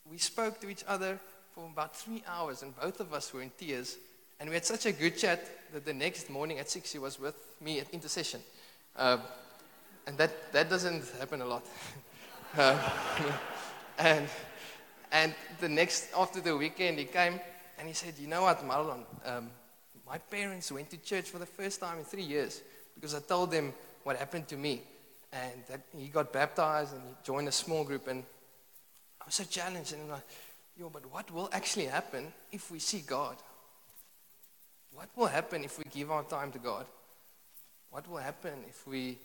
we 0.09 0.17
spoke 0.17 0.59
to 0.61 0.69
each 0.69 0.83
other 0.87 1.19
for 1.53 1.65
about 1.65 1.95
three 1.95 2.23
hours, 2.27 2.63
and 2.63 2.75
both 2.79 2.99
of 2.99 3.13
us 3.13 3.33
were 3.33 3.41
in 3.41 3.51
tears. 3.57 3.97
And 4.39 4.49
we 4.49 4.55
had 4.55 4.65
such 4.65 4.85
a 4.85 4.91
good 4.91 5.17
chat 5.17 5.45
that 5.73 5.85
the 5.85 5.93
next 5.93 6.29
morning 6.29 6.59
at 6.59 6.69
6 6.69 6.91
he 6.91 6.99
was 6.99 7.19
with 7.19 7.35
me 7.59 7.79
at 7.79 7.89
intercession. 7.91 8.41
Uh, 8.95 9.17
and 10.07 10.17
that, 10.17 10.51
that 10.51 10.69
doesn't 10.69 11.03
happen 11.19 11.41
a 11.41 11.45
lot. 11.45 11.65
uh, 12.57 12.89
and, 13.99 14.27
and 15.11 15.35
the 15.59 15.69
next, 15.69 16.09
after 16.17 16.41
the 16.41 16.57
weekend, 16.57 16.97
he 16.97 17.05
came 17.05 17.39
and 17.81 17.87
he 17.87 17.95
said, 17.95 18.13
You 18.19 18.27
know 18.27 18.43
what, 18.43 18.59
Marlon? 18.63 19.03
Um, 19.25 19.49
my 20.07 20.19
parents 20.19 20.71
went 20.71 20.91
to 20.91 20.97
church 20.97 21.31
for 21.31 21.39
the 21.39 21.47
first 21.47 21.79
time 21.79 21.97
in 21.97 22.03
three 22.03 22.21
years 22.21 22.61
because 22.93 23.15
I 23.15 23.19
told 23.19 23.49
them 23.49 23.73
what 24.03 24.17
happened 24.17 24.47
to 24.49 24.55
me. 24.55 24.83
And 25.33 25.63
that 25.67 25.81
he 25.97 26.07
got 26.07 26.31
baptized 26.31 26.93
and 26.93 27.01
he 27.01 27.15
joined 27.23 27.47
a 27.47 27.51
small 27.51 27.83
group. 27.83 28.07
And 28.07 28.23
I 29.19 29.25
was 29.25 29.33
so 29.33 29.45
challenged. 29.45 29.93
And 29.93 30.03
I'm 30.03 30.09
like, 30.09 30.27
Yo, 30.77 30.91
but 30.91 31.11
what 31.11 31.31
will 31.31 31.49
actually 31.51 31.85
happen 31.85 32.31
if 32.51 32.69
we 32.69 32.77
see 32.77 32.99
God? 32.99 33.35
What 34.93 35.09
will 35.15 35.27
happen 35.27 35.63
if 35.63 35.79
we 35.79 35.85
give 35.89 36.11
our 36.11 36.23
time 36.23 36.51
to 36.51 36.59
God? 36.59 36.85
What 37.89 38.07
will 38.07 38.17
happen 38.17 38.53
if 38.69 38.85
we 38.85 39.17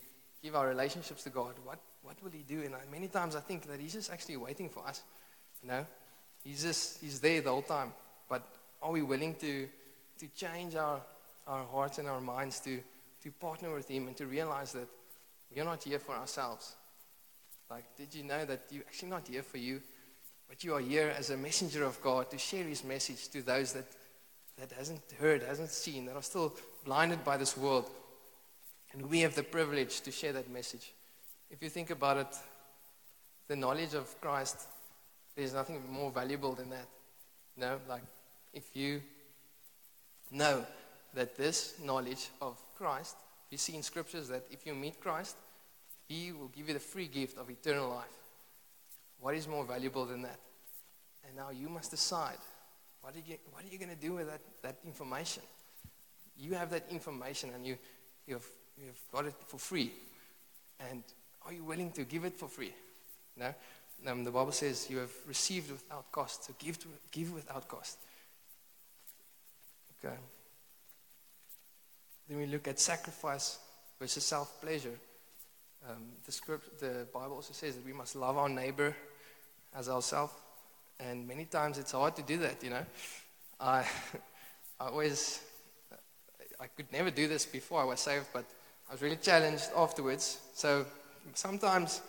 give 0.43 0.57
our 0.57 0.67
relationships 0.67 1.25
to 1.25 1.31
God? 1.31 1.53
What, 1.63 1.79
what 2.03 2.17
will 2.23 2.31
He 2.31 2.43
do? 2.43 2.63
And 2.63 2.75
I, 2.75 2.79
many 2.91 3.09
times 3.09 3.37
I 3.37 3.41
think 3.41 3.69
that 3.69 3.81
He's 3.81 3.93
just 3.93 4.11
actually 4.11 4.39
waiting 4.39 4.71
for 4.71 4.87
us. 4.87 5.03
You 5.63 5.69
know, 5.69 5.87
He's 6.43 6.63
just 6.63 7.03
He's 7.03 7.21
there 7.21 7.43
the 7.43 7.51
whole 7.51 7.61
time. 7.61 7.93
But 8.29 8.47
are 8.83 8.93
we 8.93 9.03
willing 9.03 9.35
to 9.37 9.69
to 10.19 10.27
change 10.29 10.75
our 10.75 11.01
our 11.47 11.65
hearts 11.65 11.99
and 11.99 12.09
our 12.09 12.21
minds 12.21 12.61
to 12.61 12.81
to 13.23 13.31
partner 13.33 13.75
with 13.75 13.89
Him 13.89 14.07
and 14.07 14.17
to 14.17 14.27
realize 14.27 14.73
that 14.73 14.89
we're 15.55 15.65
not 15.65 15.83
here 15.83 15.99
for 15.99 16.15
ourselves? 16.15 16.77
Like, 17.71 17.85
did 17.97 18.15
you 18.15 18.23
know 18.23 18.45
that 18.45 18.63
you're 18.71 18.85
actually 18.87 19.11
not 19.11 19.27
here 19.27 19.43
for 19.43 19.59
you, 19.59 19.81
but 20.49 20.63
you 20.63 20.75
are 20.75 20.81
here 20.81 21.13
as 21.17 21.31
a 21.31 21.37
messenger 21.37 21.85
of 21.85 22.01
God 22.01 22.31
to 22.31 22.39
share 22.39 22.65
His 22.65 22.85
message 22.85 23.29
to 23.29 23.43
those 23.43 23.73
that 23.73 23.87
that 24.59 24.73
hasn't 24.73 25.03
heard, 25.21 25.43
hasn't 25.43 25.71
seen, 25.71 26.07
that 26.07 26.17
are 26.17 26.23
still 26.23 26.55
blinded 26.85 27.23
by 27.25 27.37
this 27.37 27.57
world. 27.57 27.91
And 28.93 29.11
we 29.11 29.21
have 29.21 29.35
the 29.35 29.43
privilege 29.43 30.01
to 30.01 30.11
share 30.11 30.33
that 30.33 30.51
message. 30.51 30.93
If 31.51 31.63
you 31.63 31.69
think 31.69 31.91
about 31.91 32.17
it, 32.17 32.37
the 33.49 33.57
knowledge 33.57 33.95
of 33.95 34.19
Christ, 34.21 34.67
there's 35.37 35.53
nothing 35.53 35.83
more 35.91 36.11
valuable 36.11 36.55
than 36.55 36.71
that. 36.71 36.87
No, 37.57 37.79
like 37.89 38.03
if 38.57 38.75
you 38.75 39.03
know 40.33 40.65
that 41.15 41.37
this 41.37 41.75
knowledge 41.85 42.31
of 42.41 42.59
Christ, 42.77 43.15
you 43.51 43.59
see 43.59 43.77
in 43.77 43.83
scriptures 43.83 44.29
that 44.29 44.45
if 44.51 44.67
you 44.67 44.75
meet 44.75 44.99
Christ, 44.99 45.37
He 46.09 46.33
will 46.33 46.49
give 46.49 46.69
you 46.69 46.75
the 46.75 46.81
free 46.81 47.07
gift 47.07 47.37
of 47.39 47.51
eternal 47.51 47.91
life. 47.91 48.17
What 49.21 49.35
is 49.35 49.47
more 49.47 49.65
valuable 49.65 50.07
than 50.07 50.23
that? 50.23 50.41
And 51.27 51.37
now 51.37 51.51
you 51.51 51.69
must 51.69 51.91
decide 51.91 52.39
what 53.03 53.15
are 53.15 53.23
you, 53.27 53.37
what 53.53 53.63
are 53.63 53.69
you 53.69 53.79
going 53.79 53.95
to 53.95 54.01
do 54.01 54.15
with 54.15 54.27
that, 54.27 54.41
that 54.63 54.77
information? 54.85 55.43
You 56.39 56.55
have 56.55 56.71
that 56.71 56.87
information 56.91 57.51
and 57.55 57.67
you, 57.67 57.77
you've, 58.27 58.49
you've 58.83 59.01
got 59.13 59.27
it 59.27 59.35
for 59.47 59.59
free. 59.59 59.93
And 60.91 61.03
are 61.45 61.53
you 61.53 61.63
willing 61.63 61.93
to 61.93 62.05
give 62.05 62.25
it 62.25 62.37
for 62.37 62.49
free? 62.49 62.73
No? 63.37 63.55
Um, 64.07 64.25
the 64.25 64.31
Bible 64.31 64.53
says 64.53 64.89
you 64.91 64.99
have 64.99 65.13
received 65.27 65.71
without 65.71 66.11
cost, 66.11 66.45
so 66.45 66.55
give, 66.59 66.79
to, 66.81 66.89
give 67.11 67.33
without 67.33 67.69
cost. 67.69 67.99
Okay. 70.05 70.15
Then 72.29 72.39
we 72.39 72.47
look 72.47 72.69
at 72.69 72.79
sacrifice 72.79 73.59
versus 73.99 74.25
self 74.25 74.61
pleasure. 74.61 74.99
Um, 75.89 76.03
the, 76.25 76.33
script, 76.33 76.81
the 76.81 77.07
Bible 77.13 77.37
also 77.37 77.53
says 77.53 77.77
that 77.77 77.87
we 77.87 77.93
must 77.93 78.17
love 78.17 78.37
our 78.37 78.49
neighbor 78.49 78.95
as 79.75 79.89
ourselves. 79.89 80.33
And 80.99 81.29
many 81.29 81.45
times 81.45 81.79
it's 81.79 81.93
hard 81.93 82.17
to 82.17 82.23
do 82.23 82.39
that, 82.39 82.63
you 82.63 82.71
know. 82.71 82.85
I, 83.61 83.85
I 84.81 84.89
always, 84.89 85.41
I 86.59 86.67
could 86.67 86.91
never 86.93 87.11
do 87.11 87.29
this 87.29 87.47
before 87.47 87.81
I 87.81 87.85
was 87.85 88.01
saved, 88.01 88.27
but 88.33 88.45
I 88.89 88.93
was 88.93 89.03
really 89.03 89.17
challenged 89.17 89.69
afterwards. 89.77 90.39
So 90.55 90.87
sometimes, 91.35 92.01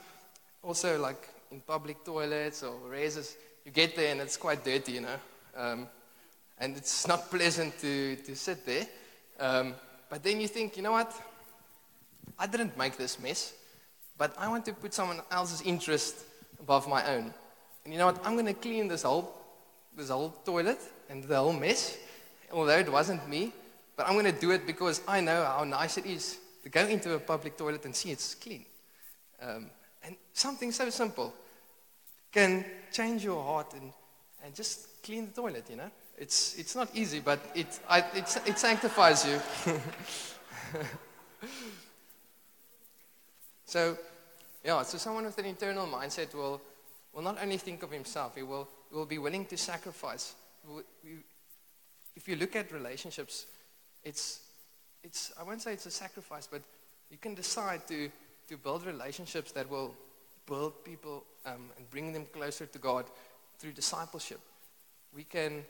also 0.63 0.99
like 0.99 1.29
in 1.51 1.61
public 1.61 2.03
toilets 2.03 2.63
or 2.63 2.75
raises, 2.89 3.35
you 3.65 3.71
get 3.71 3.95
there 3.95 4.11
and 4.11 4.21
it's 4.21 4.37
quite 4.37 4.63
dirty, 4.63 4.93
you 4.93 5.01
know. 5.01 5.19
Um, 5.55 5.87
and 6.59 6.75
it's 6.75 7.07
not 7.07 7.29
pleasant 7.29 7.79
to, 7.79 8.15
to 8.17 8.35
sit 8.35 8.65
there. 8.65 8.87
Um, 9.39 9.75
but 10.09 10.23
then 10.23 10.41
you 10.41 10.47
think, 10.47 10.77
you 10.77 10.83
know 10.83 10.91
what? 10.91 11.13
I 12.39 12.47
didn't 12.47 12.77
make 12.77 12.97
this 12.97 13.19
mess, 13.19 13.53
but 14.17 14.33
I 14.37 14.47
want 14.47 14.65
to 14.65 14.73
put 14.73 14.93
someone 14.93 15.21
else's 15.31 15.61
interest 15.61 16.15
above 16.59 16.87
my 16.87 17.05
own. 17.15 17.33
And 17.83 17.93
you 17.93 17.99
know 17.99 18.07
what? 18.07 18.25
I'm 18.25 18.33
going 18.33 18.45
to 18.45 18.53
clean 18.53 18.87
this 18.87 19.03
whole, 19.03 19.33
this 19.95 20.09
whole 20.09 20.29
toilet 20.45 20.79
and 21.09 21.23
the 21.23 21.37
whole 21.37 21.53
mess, 21.53 21.97
although 22.51 22.77
it 22.77 22.91
wasn't 22.91 23.27
me. 23.29 23.53
But 23.95 24.07
I'm 24.07 24.13
going 24.13 24.31
to 24.31 24.39
do 24.39 24.51
it 24.51 24.67
because 24.67 25.01
I 25.07 25.21
know 25.21 25.43
how 25.43 25.63
nice 25.63 25.97
it 25.97 26.05
is 26.05 26.37
to 26.63 26.69
go 26.69 26.85
into 26.85 27.13
a 27.13 27.19
public 27.19 27.57
toilet 27.57 27.85
and 27.85 27.95
see 27.95 28.11
it's 28.11 28.35
clean. 28.35 28.65
Um, 29.41 29.69
and 30.03 30.15
something 30.33 30.71
so 30.71 30.89
simple 30.89 31.33
can 32.31 32.65
change 32.91 33.23
your 33.23 33.43
heart 33.43 33.73
and, 33.73 33.91
and 34.43 34.53
just 34.53 35.01
clean 35.03 35.27
the 35.27 35.41
toilet, 35.41 35.65
you 35.69 35.77
know? 35.77 35.89
It's, 36.17 36.57
it's 36.57 36.75
not 36.75 36.89
easy, 36.95 37.19
but 37.19 37.39
it, 37.53 37.79
I, 37.87 37.99
it, 37.99 38.41
it 38.47 38.57
sanctifies 38.57 39.25
you. 39.25 39.39
so, 43.65 43.97
yeah, 44.65 44.81
so 44.81 44.97
someone 44.97 45.25
with 45.25 45.37
an 45.37 45.45
internal 45.45 45.85
mindset 45.85 46.33
will, 46.33 46.59
will 47.13 47.21
not 47.21 47.37
only 47.41 47.57
think 47.57 47.83
of 47.83 47.91
himself, 47.91 48.35
he 48.35 48.41
will, 48.41 48.67
will 48.91 49.05
be 49.05 49.19
willing 49.19 49.45
to 49.45 49.57
sacrifice. 49.57 50.33
If 52.15 52.27
you 52.27 52.35
look 52.35 52.55
at 52.55 52.71
relationships, 52.71 53.45
it's, 54.03 54.41
it's, 55.03 55.31
I 55.39 55.43
won't 55.43 55.61
say 55.61 55.73
it's 55.73 55.85
a 55.85 55.91
sacrifice, 55.91 56.47
but 56.51 56.63
you 57.11 57.17
can 57.17 57.35
decide 57.35 57.87
to, 57.89 58.09
to 58.49 58.57
build 58.57 58.87
relationships 58.87 59.51
that 59.51 59.69
will 59.69 59.93
build 60.47 60.83
people 60.83 61.25
um, 61.45 61.69
and 61.77 61.87
bring 61.91 62.11
them 62.11 62.25
closer 62.33 62.65
to 62.65 62.79
God 62.79 63.05
through 63.59 63.73
discipleship. 63.73 64.39
We 65.13 65.23
can 65.23 65.63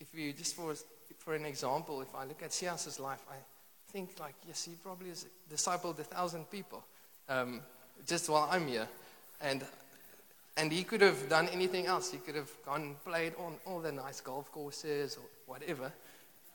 if 0.00 0.14
you 0.14 0.32
just 0.32 0.54
for 0.54 0.74
for 1.18 1.34
an 1.34 1.44
example, 1.44 2.00
if 2.02 2.14
I 2.14 2.24
look 2.24 2.42
at 2.42 2.52
Sias's 2.52 3.00
life, 3.00 3.22
I 3.30 3.36
think 3.90 4.10
like 4.20 4.34
yes, 4.46 4.64
he 4.64 4.72
probably 4.82 5.08
has 5.08 5.26
discipled 5.52 5.98
a 5.98 6.04
thousand 6.04 6.50
people 6.50 6.84
um, 7.28 7.60
just 8.06 8.28
while 8.28 8.48
I'm 8.50 8.66
here, 8.66 8.88
and 9.40 9.64
and 10.56 10.72
he 10.72 10.84
could 10.84 11.00
have 11.00 11.28
done 11.28 11.48
anything 11.48 11.86
else. 11.86 12.10
He 12.10 12.18
could 12.18 12.34
have 12.34 12.50
gone 12.64 12.82
and 12.82 13.04
played 13.04 13.34
on 13.38 13.54
all 13.66 13.80
the 13.80 13.92
nice 13.92 14.20
golf 14.20 14.50
courses 14.52 15.16
or 15.16 15.24
whatever, 15.46 15.92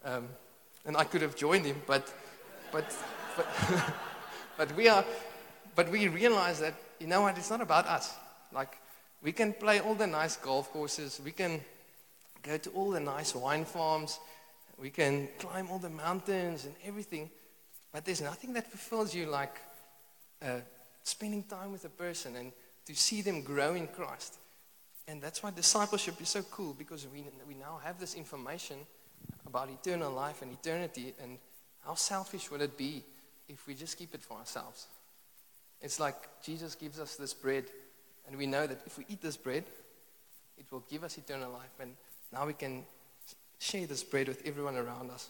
um, 0.06 0.28
and 0.86 0.98
I 0.98 1.04
could 1.04 1.22
have 1.22 1.36
joined 1.36 1.66
him. 1.66 1.82
But 1.86 2.12
but 2.72 2.86
but, 3.36 3.48
but 4.58 4.76
we 4.76 4.88
are 4.88 5.04
but 5.76 5.90
we 5.90 6.08
realize 6.08 6.60
that 6.60 6.76
you 7.00 7.08
know 7.08 7.22
what? 7.22 7.38
It's 7.38 7.50
not 7.50 7.62
about 7.62 7.86
us. 7.88 8.14
Like 8.54 8.78
we 9.22 9.32
can 9.32 9.54
play 9.54 9.80
all 9.80 9.96
the 9.96 10.08
nice 10.08 10.36
golf 10.36 10.72
courses. 10.72 11.22
We 11.24 11.32
can 11.32 11.62
go 12.44 12.58
to 12.58 12.70
all 12.72 12.92
the 12.92 13.00
nice 13.00 13.36
wine 13.36 13.66
farms. 13.66 14.20
We 14.78 14.90
can 14.90 15.30
climb 15.40 15.70
all 15.70 15.80
the 15.80 15.90
mountains 15.90 16.66
and 16.66 16.76
everything. 16.86 17.30
But 17.92 18.06
there's 18.06 18.22
nothing 18.22 18.54
that 18.54 18.68
fulfills 18.68 19.14
you 19.14 19.26
like 19.28 19.56
uh, 20.42 20.60
spending 21.04 21.44
time 21.44 21.72
with 21.72 21.86
a 21.86 21.90
person 21.90 22.36
and 22.36 22.52
to 22.86 22.96
see 22.96 23.22
them 23.22 23.42
grow 23.42 23.74
in 23.76 23.88
Christ. 23.88 24.38
And 25.08 25.22
that's 25.22 25.44
why 25.44 25.52
discipleship 25.52 26.22
is 26.22 26.30
so 26.30 26.42
cool 26.44 26.74
because 26.74 27.08
we, 27.08 27.26
we 27.48 27.54
now 27.54 27.80
have 27.84 28.00
this 28.00 28.16
information 28.16 28.78
about 29.46 29.70
eternal 29.70 30.12
life 30.12 30.42
and 30.42 30.52
eternity. 30.52 31.14
And 31.22 31.38
how 31.86 31.96
selfish 31.96 32.50
would 32.50 32.62
it 32.62 32.78
be 32.78 33.04
if 33.50 33.68
we 33.68 33.74
just 33.74 33.98
keep 33.98 34.14
it 34.14 34.22
for 34.22 34.38
ourselves? 34.38 34.88
It's 35.82 36.00
like 36.00 36.16
Jesus 36.44 36.76
gives 36.76 37.00
us 37.00 37.16
this 37.16 37.34
bread, 37.34 37.66
and 38.28 38.38
we 38.38 38.46
know 38.46 38.68
that 38.68 38.82
if 38.86 38.98
we 38.98 39.06
eat 39.10 39.22
this 39.22 39.36
bread, 39.36 39.64
it 40.58 40.72
will 40.72 40.84
give 40.90 41.04
us 41.04 41.18
eternal 41.18 41.52
life. 41.52 41.74
And 41.80 41.96
now 42.34 42.46
we 42.46 42.54
can 42.54 42.84
share 43.60 43.86
this 43.86 44.04
bread 44.04 44.28
with 44.28 44.42
everyone 44.46 44.76
around 44.76 45.12
us. 45.12 45.30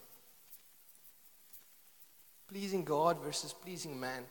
Pleasing 2.48 2.84
God 2.84 3.22
versus 3.24 3.54
pleasing 3.54 4.00
man. 4.00 4.24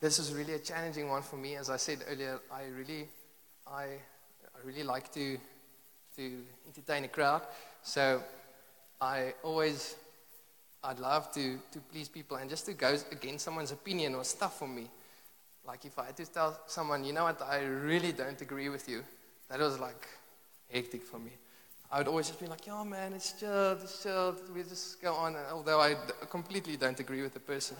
This 0.00 0.18
is 0.18 0.32
really 0.32 0.54
a 0.54 0.58
challenging 0.58 1.08
one 1.08 1.22
for 1.22 1.36
me. 1.36 1.56
As 1.56 1.68
I 1.70 1.76
said 1.76 1.98
earlier, 2.08 2.40
I 2.50 2.62
really, 2.76 3.06
I, 3.66 3.82
I 3.82 4.64
really 4.64 4.82
like 4.82 5.12
to, 5.12 5.38
to 6.16 6.42
entertain 6.66 7.04
a 7.04 7.08
crowd. 7.08 7.42
So 7.82 8.22
I 9.00 9.34
always, 9.42 9.96
I'd 10.82 10.98
love 10.98 11.32
to, 11.32 11.58
to 11.72 11.78
please 11.92 12.08
people 12.08 12.36
and 12.36 12.48
just 12.48 12.66
to 12.66 12.72
go 12.72 12.96
against 13.12 13.44
someone's 13.44 13.72
opinion 13.72 14.14
or 14.14 14.24
stuff 14.24 14.58
for 14.58 14.68
me. 14.68 14.88
Like 15.66 15.84
if 15.84 15.98
I 15.98 16.06
had 16.06 16.16
to 16.16 16.26
tell 16.26 16.58
someone, 16.66 17.04
you 17.04 17.12
know 17.12 17.24
what, 17.24 17.40
I 17.42 17.62
really 17.62 18.12
don't 18.12 18.40
agree 18.40 18.68
with 18.68 18.88
you, 18.88 19.04
that 19.48 19.58
was 19.58 19.78
like 19.78 20.08
hectic 20.72 21.02
for 21.02 21.18
me. 21.18 21.32
I 21.90 21.98
would 21.98 22.08
always 22.08 22.28
just 22.28 22.38
be 22.38 22.46
like, 22.46 22.66
"Yeah, 22.66 22.84
man, 22.84 23.12
it's 23.14 23.32
chill, 23.32 23.72
it's 23.72 24.02
chill. 24.02 24.36
We 24.54 24.62
just 24.62 25.02
go 25.02 25.14
on." 25.14 25.36
Although 25.52 25.80
I 25.80 25.96
completely 26.28 26.76
don't 26.76 26.98
agree 27.00 27.22
with 27.22 27.34
the 27.34 27.40
person. 27.40 27.76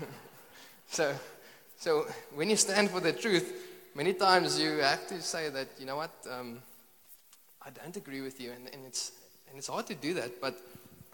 so, 0.88 1.14
so 1.78 2.06
when 2.34 2.48
you 2.48 2.56
stand 2.56 2.90
for 2.90 3.00
the 3.00 3.12
truth, 3.12 3.52
many 3.94 4.14
times 4.14 4.58
you 4.58 4.78
have 4.78 5.06
to 5.08 5.20
say 5.20 5.50
that, 5.50 5.68
you 5.78 5.86
know 5.86 5.96
what, 5.96 6.10
um, 6.30 6.62
I 7.60 7.70
don't 7.70 7.96
agree 7.96 8.22
with 8.22 8.40
you, 8.40 8.52
and, 8.52 8.68
and 8.72 8.86
it's 8.86 9.12
and 9.48 9.58
it's 9.58 9.66
hard 9.68 9.86
to 9.88 9.94
do 9.94 10.14
that. 10.14 10.40
But 10.40 10.58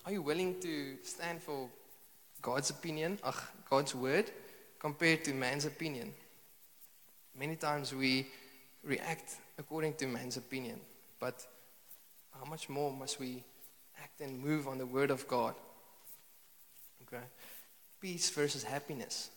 are 0.04 0.12
you 0.12 0.22
willing 0.22 0.60
to 0.60 0.96
stand 1.02 1.42
for 1.42 1.68
God's 2.40 2.70
opinion, 2.70 3.18
God's 3.68 3.94
word, 3.94 4.30
compared 4.78 5.24
to 5.24 5.34
man's 5.34 5.64
opinion? 5.64 6.12
Many 7.36 7.56
times 7.56 7.92
we 7.92 8.28
react 8.86 9.36
according 9.58 9.94
to 9.94 10.06
man's 10.06 10.36
opinion. 10.36 10.80
But 11.18 11.46
how 12.38 12.48
much 12.48 12.68
more 12.68 12.92
must 12.92 13.18
we 13.18 13.42
act 14.02 14.20
and 14.20 14.38
move 14.38 14.68
on 14.68 14.78
the 14.78 14.86
word 14.86 15.10
of 15.10 15.26
God? 15.28 15.54
Okay. 17.02 17.22
Peace 18.00 18.30
versus 18.30 18.62
happiness. 18.62 19.30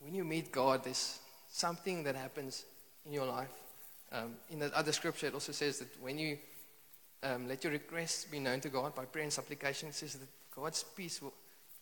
When 0.00 0.14
you 0.14 0.24
meet 0.24 0.52
God, 0.52 0.84
there's 0.84 1.18
something 1.50 2.04
that 2.04 2.14
happens 2.14 2.64
in 3.04 3.12
your 3.12 3.26
life. 3.26 3.50
Um, 4.12 4.36
in 4.50 4.58
that 4.60 4.72
other 4.72 4.92
scripture, 4.92 5.26
it 5.26 5.34
also 5.34 5.52
says 5.52 5.78
that 5.80 5.88
when 6.00 6.18
you 6.18 6.38
um, 7.22 7.48
let 7.48 7.64
your 7.64 7.72
requests 7.72 8.24
be 8.24 8.38
known 8.38 8.60
to 8.60 8.68
God 8.68 8.94
by 8.94 9.04
prayer 9.04 9.24
and 9.24 9.32
supplication, 9.32 9.88
it 9.88 9.94
says 9.94 10.14
that 10.14 10.28
God's 10.54 10.82
peace 10.82 11.20
will, 11.20 11.34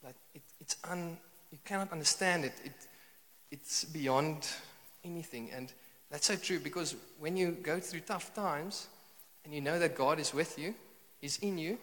like 0.03 0.17
it, 0.35 0.43
it's 0.61 0.77
un, 0.91 1.17
you 1.53 1.59
cannot 1.65 1.93
understand 1.93 2.45
it. 2.45 2.55
it. 2.65 2.73
It's 3.51 3.85
beyond 3.85 4.49
anything. 5.05 5.51
And 5.53 5.73
that's 6.11 6.27
so 6.27 6.37
true 6.37 6.59
because 6.59 6.95
when 7.19 7.37
you 7.37 7.53
go 7.53 7.81
through 7.81 8.01
tough 8.01 8.35
times 8.35 8.87
and 9.45 9.55
you 9.55 9.61
know 9.61 9.79
that 9.79 9.97
God 9.97 10.21
is 10.21 10.33
with 10.33 10.59
you, 10.59 10.75
is 11.21 11.39
in 11.39 11.59
you, 11.59 11.79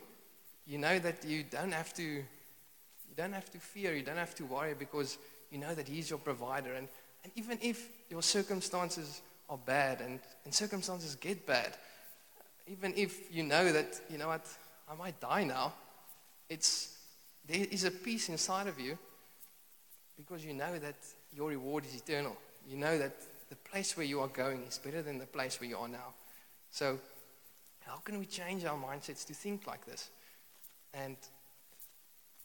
you 0.65 0.77
know 0.77 0.97
that 0.99 1.25
you 1.25 1.43
don't 1.43 1.73
have 1.73 1.93
to 1.95 2.03
you 2.03 3.15
don't 3.15 3.33
have 3.33 3.51
to 3.51 3.59
fear, 3.59 3.93
you 3.93 4.01
don't 4.01 4.17
have 4.17 4.33
to 4.35 4.45
worry 4.45 4.73
because 4.73 5.17
you 5.51 5.59
know 5.59 5.75
that 5.75 5.87
He's 5.87 6.09
your 6.09 6.19
provider. 6.19 6.73
And, 6.73 6.87
and 7.23 7.31
even 7.35 7.59
if 7.61 7.89
your 8.09 8.23
circumstances 8.23 9.21
are 9.49 9.57
bad 9.57 10.01
and, 10.01 10.19
and 10.45 10.53
circumstances 10.53 11.15
get 11.15 11.45
bad, 11.45 11.77
even 12.67 12.93
if 12.95 13.31
you 13.31 13.43
know 13.43 13.71
that, 13.71 13.99
you 14.09 14.17
know 14.17 14.29
what, 14.29 14.47
I 14.89 14.95
might 14.95 15.19
die 15.19 15.43
now, 15.43 15.73
it's 16.49 16.97
there 17.47 17.67
is 17.69 17.83
a 17.83 17.91
peace 17.91 18.29
inside 18.29 18.67
of 18.67 18.79
you 18.79 18.97
because 20.17 20.43
you 20.43 20.53
know 20.53 20.79
that 20.79 20.95
your 21.35 21.49
reward 21.49 21.85
is 21.85 21.95
eternal. 21.95 22.35
You 22.67 22.77
know 22.77 22.97
that 22.97 23.15
the 23.53 23.69
place 23.69 23.95
where 23.95 24.05
you 24.05 24.19
are 24.19 24.27
going 24.29 24.63
is 24.63 24.79
better 24.79 25.03
than 25.03 25.19
the 25.19 25.27
place 25.27 25.61
where 25.61 25.69
you 25.69 25.77
are 25.77 25.87
now. 25.87 26.15
So, 26.71 26.97
how 27.81 27.97
can 27.97 28.17
we 28.17 28.25
change 28.25 28.65
our 28.65 28.77
mindsets 28.77 29.27
to 29.27 29.33
think 29.35 29.67
like 29.67 29.85
this? 29.85 30.09
And 30.91 31.17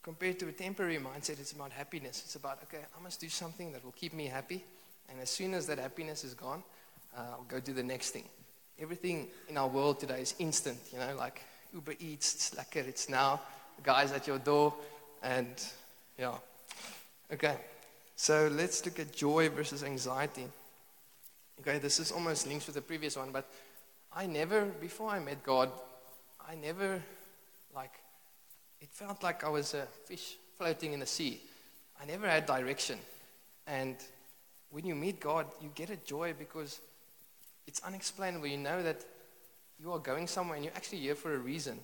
compared 0.03 0.39
to 0.41 0.49
a 0.49 0.53
temporary 0.53 0.99
mindset, 0.99 1.41
it's 1.41 1.53
about 1.53 1.73
happiness. 1.73 2.23
It's 2.27 2.35
about, 2.35 2.59
okay, 2.65 2.85
I 2.95 3.03
must 3.03 3.21
do 3.21 3.29
something 3.31 3.73
that 3.73 3.83
will 3.83 3.93
keep 3.93 4.13
me 4.13 4.27
happy. 4.27 4.63
And 5.09 5.19
as 5.19 5.31
soon 5.31 5.55
as 5.55 5.67
that 5.69 5.79
happiness 5.79 6.25
is 6.25 6.35
gone, 6.35 6.63
uh, 7.17 7.23
I'll 7.33 7.47
go 7.49 7.59
do 7.59 7.73
the 7.73 7.83
next 7.83 8.11
thing. 8.11 8.25
Everything 8.79 9.29
in 9.49 9.57
our 9.57 9.69
world 9.69 10.01
today 10.01 10.21
is 10.21 10.35
instant, 10.39 10.79
you 10.93 10.99
know, 10.99 11.17
like 11.17 11.43
Uber 11.73 11.95
Eats, 12.01 12.35
it's 12.35 12.51
lekker, 12.51 12.87
it's 12.87 13.09
now, 13.09 13.41
the 13.77 13.83
guys 13.83 14.13
at 14.13 14.27
your 14.27 14.39
door, 14.39 14.75
and 15.23 15.49
yeah. 16.19 16.35
Okay, 17.33 17.57
so 18.15 18.51
let's 18.53 18.85
look 18.85 18.99
at 19.01 19.17
joy 19.17 19.49
versus 19.49 19.83
anxiety. 19.83 20.45
Okay, 21.61 21.79
this 21.79 21.99
is 21.99 22.13
almost 22.13 22.47
linked 22.47 22.67
with 22.67 22.77
the 22.77 22.83
previous 22.83 23.17
one, 23.17 23.31
but 23.33 23.51
I 24.13 24.27
never, 24.27 24.67
before 24.67 25.11
I 25.11 25.19
met 25.19 25.43
God, 25.43 25.71
I 26.49 26.55
never, 26.55 27.03
like, 27.75 27.93
it 28.81 28.89
felt 28.93 29.23
like 29.23 29.43
I 29.43 29.49
was 29.49 29.75
a 29.75 29.87
fish 30.07 30.37
floating 30.57 30.93
in 30.93 31.01
the 31.01 31.07
sea. 31.07 31.41
I 32.01 32.07
never 32.07 32.29
had 32.29 32.47
direction. 32.47 32.99
And 33.67 33.97
when 34.71 34.87
you 34.87 34.95
meet 34.95 35.19
God, 35.19 35.47
you 35.61 35.71
get 35.75 35.91
a 35.91 35.97
joy 35.97 36.33
because 36.39 36.81
it's 37.67 37.81
unexplainable. 37.81 38.47
You 38.47 38.59
know 38.59 38.83
that 38.83 39.05
you 39.81 39.93
are 39.93 39.99
going 39.99 40.27
somewhere 40.27 40.57
and 40.57 40.65
you're 40.65 40.75
actually 40.75 40.99
here 40.99 41.17
for 41.17 41.35
a 41.35 41.39
reason. 41.39 41.81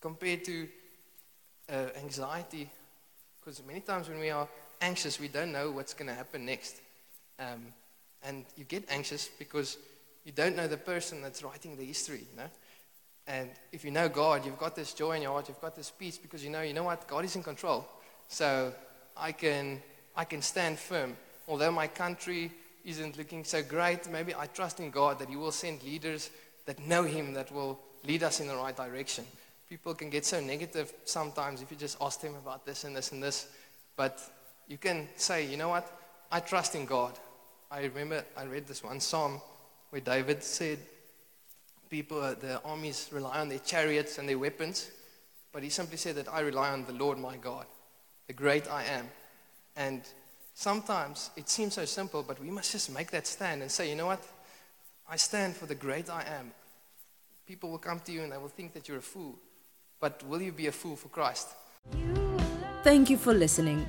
Compared 0.00 0.44
to 0.44 0.68
uh, 1.70 1.86
anxiety, 1.96 2.70
because 3.40 3.60
many 3.66 3.80
times 3.80 4.08
when 4.08 4.20
we 4.20 4.30
are 4.30 4.48
anxious, 4.80 5.18
we 5.18 5.28
don't 5.28 5.50
know 5.50 5.72
what's 5.72 5.92
going 5.92 6.08
to 6.08 6.14
happen 6.14 6.46
next. 6.46 6.80
Um, 7.38 7.66
and 8.24 8.44
you 8.56 8.64
get 8.64 8.84
anxious 8.88 9.28
because 9.38 9.78
you 10.24 10.32
don't 10.32 10.56
know 10.56 10.66
the 10.66 10.76
person 10.76 11.20
that's 11.22 11.42
writing 11.42 11.76
the 11.76 11.84
history, 11.84 12.22
you 12.30 12.36
know? 12.36 12.48
And 13.26 13.50
if 13.72 13.84
you 13.84 13.90
know 13.90 14.08
God, 14.08 14.44
you've 14.44 14.58
got 14.58 14.76
this 14.76 14.92
joy 14.92 15.12
in 15.12 15.22
your 15.22 15.32
heart, 15.32 15.48
you've 15.48 15.60
got 15.60 15.76
this 15.76 15.90
peace 15.90 16.18
because 16.18 16.44
you 16.44 16.50
know, 16.50 16.62
you 16.62 16.74
know 16.74 16.84
what? 16.84 17.06
God 17.06 17.24
is 17.24 17.36
in 17.36 17.42
control. 17.42 17.86
So 18.28 18.72
I 19.16 19.32
can, 19.32 19.82
I 20.16 20.24
can 20.24 20.42
stand 20.42 20.78
firm. 20.78 21.16
Although 21.48 21.72
my 21.72 21.86
country 21.86 22.50
isn't 22.84 23.16
looking 23.16 23.44
so 23.44 23.62
great, 23.62 24.10
maybe 24.10 24.34
I 24.34 24.46
trust 24.46 24.80
in 24.80 24.90
God 24.90 25.18
that 25.18 25.28
He 25.28 25.36
will 25.36 25.52
send 25.52 25.82
leaders 25.82 26.30
that 26.66 26.78
know 26.80 27.04
Him 27.04 27.32
that 27.34 27.52
will 27.52 27.78
lead 28.06 28.22
us 28.22 28.40
in 28.40 28.48
the 28.48 28.56
right 28.56 28.76
direction. 28.76 29.24
People 29.68 29.94
can 29.94 30.10
get 30.10 30.26
so 30.26 30.40
negative 30.40 30.92
sometimes 31.04 31.62
if 31.62 31.70
you 31.70 31.76
just 31.76 31.96
ask 32.00 32.20
them 32.20 32.34
about 32.34 32.66
this 32.66 32.84
and 32.84 32.94
this 32.94 33.12
and 33.12 33.22
this. 33.22 33.48
But 33.96 34.20
you 34.68 34.76
can 34.76 35.08
say, 35.16 35.46
you 35.46 35.56
know 35.56 35.70
what? 35.70 35.90
I 36.30 36.40
trust 36.40 36.74
in 36.74 36.84
God. 36.84 37.18
I 37.74 37.86
remember 37.86 38.24
I 38.36 38.44
read 38.44 38.68
this 38.68 38.84
one 38.84 39.00
psalm 39.00 39.40
where 39.90 40.00
David 40.00 40.44
said, 40.44 40.78
people, 41.90 42.20
uh, 42.20 42.34
the 42.34 42.62
armies 42.62 43.08
rely 43.10 43.40
on 43.40 43.48
their 43.48 43.58
chariots 43.58 44.18
and 44.18 44.28
their 44.28 44.38
weapons, 44.38 44.92
but 45.52 45.64
he 45.64 45.70
simply 45.70 45.96
said 45.96 46.14
that 46.14 46.32
I 46.32 46.40
rely 46.40 46.70
on 46.70 46.84
the 46.84 46.92
Lord 46.92 47.18
my 47.18 47.36
God, 47.36 47.66
the 48.28 48.32
great 48.32 48.70
I 48.70 48.84
am. 48.84 49.08
And 49.74 50.02
sometimes 50.54 51.30
it 51.36 51.48
seems 51.48 51.74
so 51.74 51.84
simple, 51.84 52.22
but 52.22 52.40
we 52.40 52.48
must 52.48 52.70
just 52.70 52.94
make 52.94 53.10
that 53.10 53.26
stand 53.26 53.60
and 53.60 53.68
say, 53.68 53.90
you 53.90 53.96
know 53.96 54.06
what? 54.06 54.22
I 55.10 55.16
stand 55.16 55.56
for 55.56 55.66
the 55.66 55.74
great 55.74 56.08
I 56.08 56.22
am. 56.22 56.52
People 57.44 57.70
will 57.72 57.78
come 57.78 57.98
to 58.04 58.12
you 58.12 58.22
and 58.22 58.30
they 58.30 58.38
will 58.38 58.46
think 58.46 58.72
that 58.74 58.86
you're 58.86 58.98
a 58.98 59.02
fool. 59.02 59.34
But 59.98 60.22
will 60.28 60.40
you 60.40 60.52
be 60.52 60.68
a 60.68 60.72
fool 60.72 60.94
for 60.94 61.08
Christ? 61.08 61.48
Thank 62.84 63.10
you 63.10 63.16
for 63.16 63.34
listening. 63.34 63.88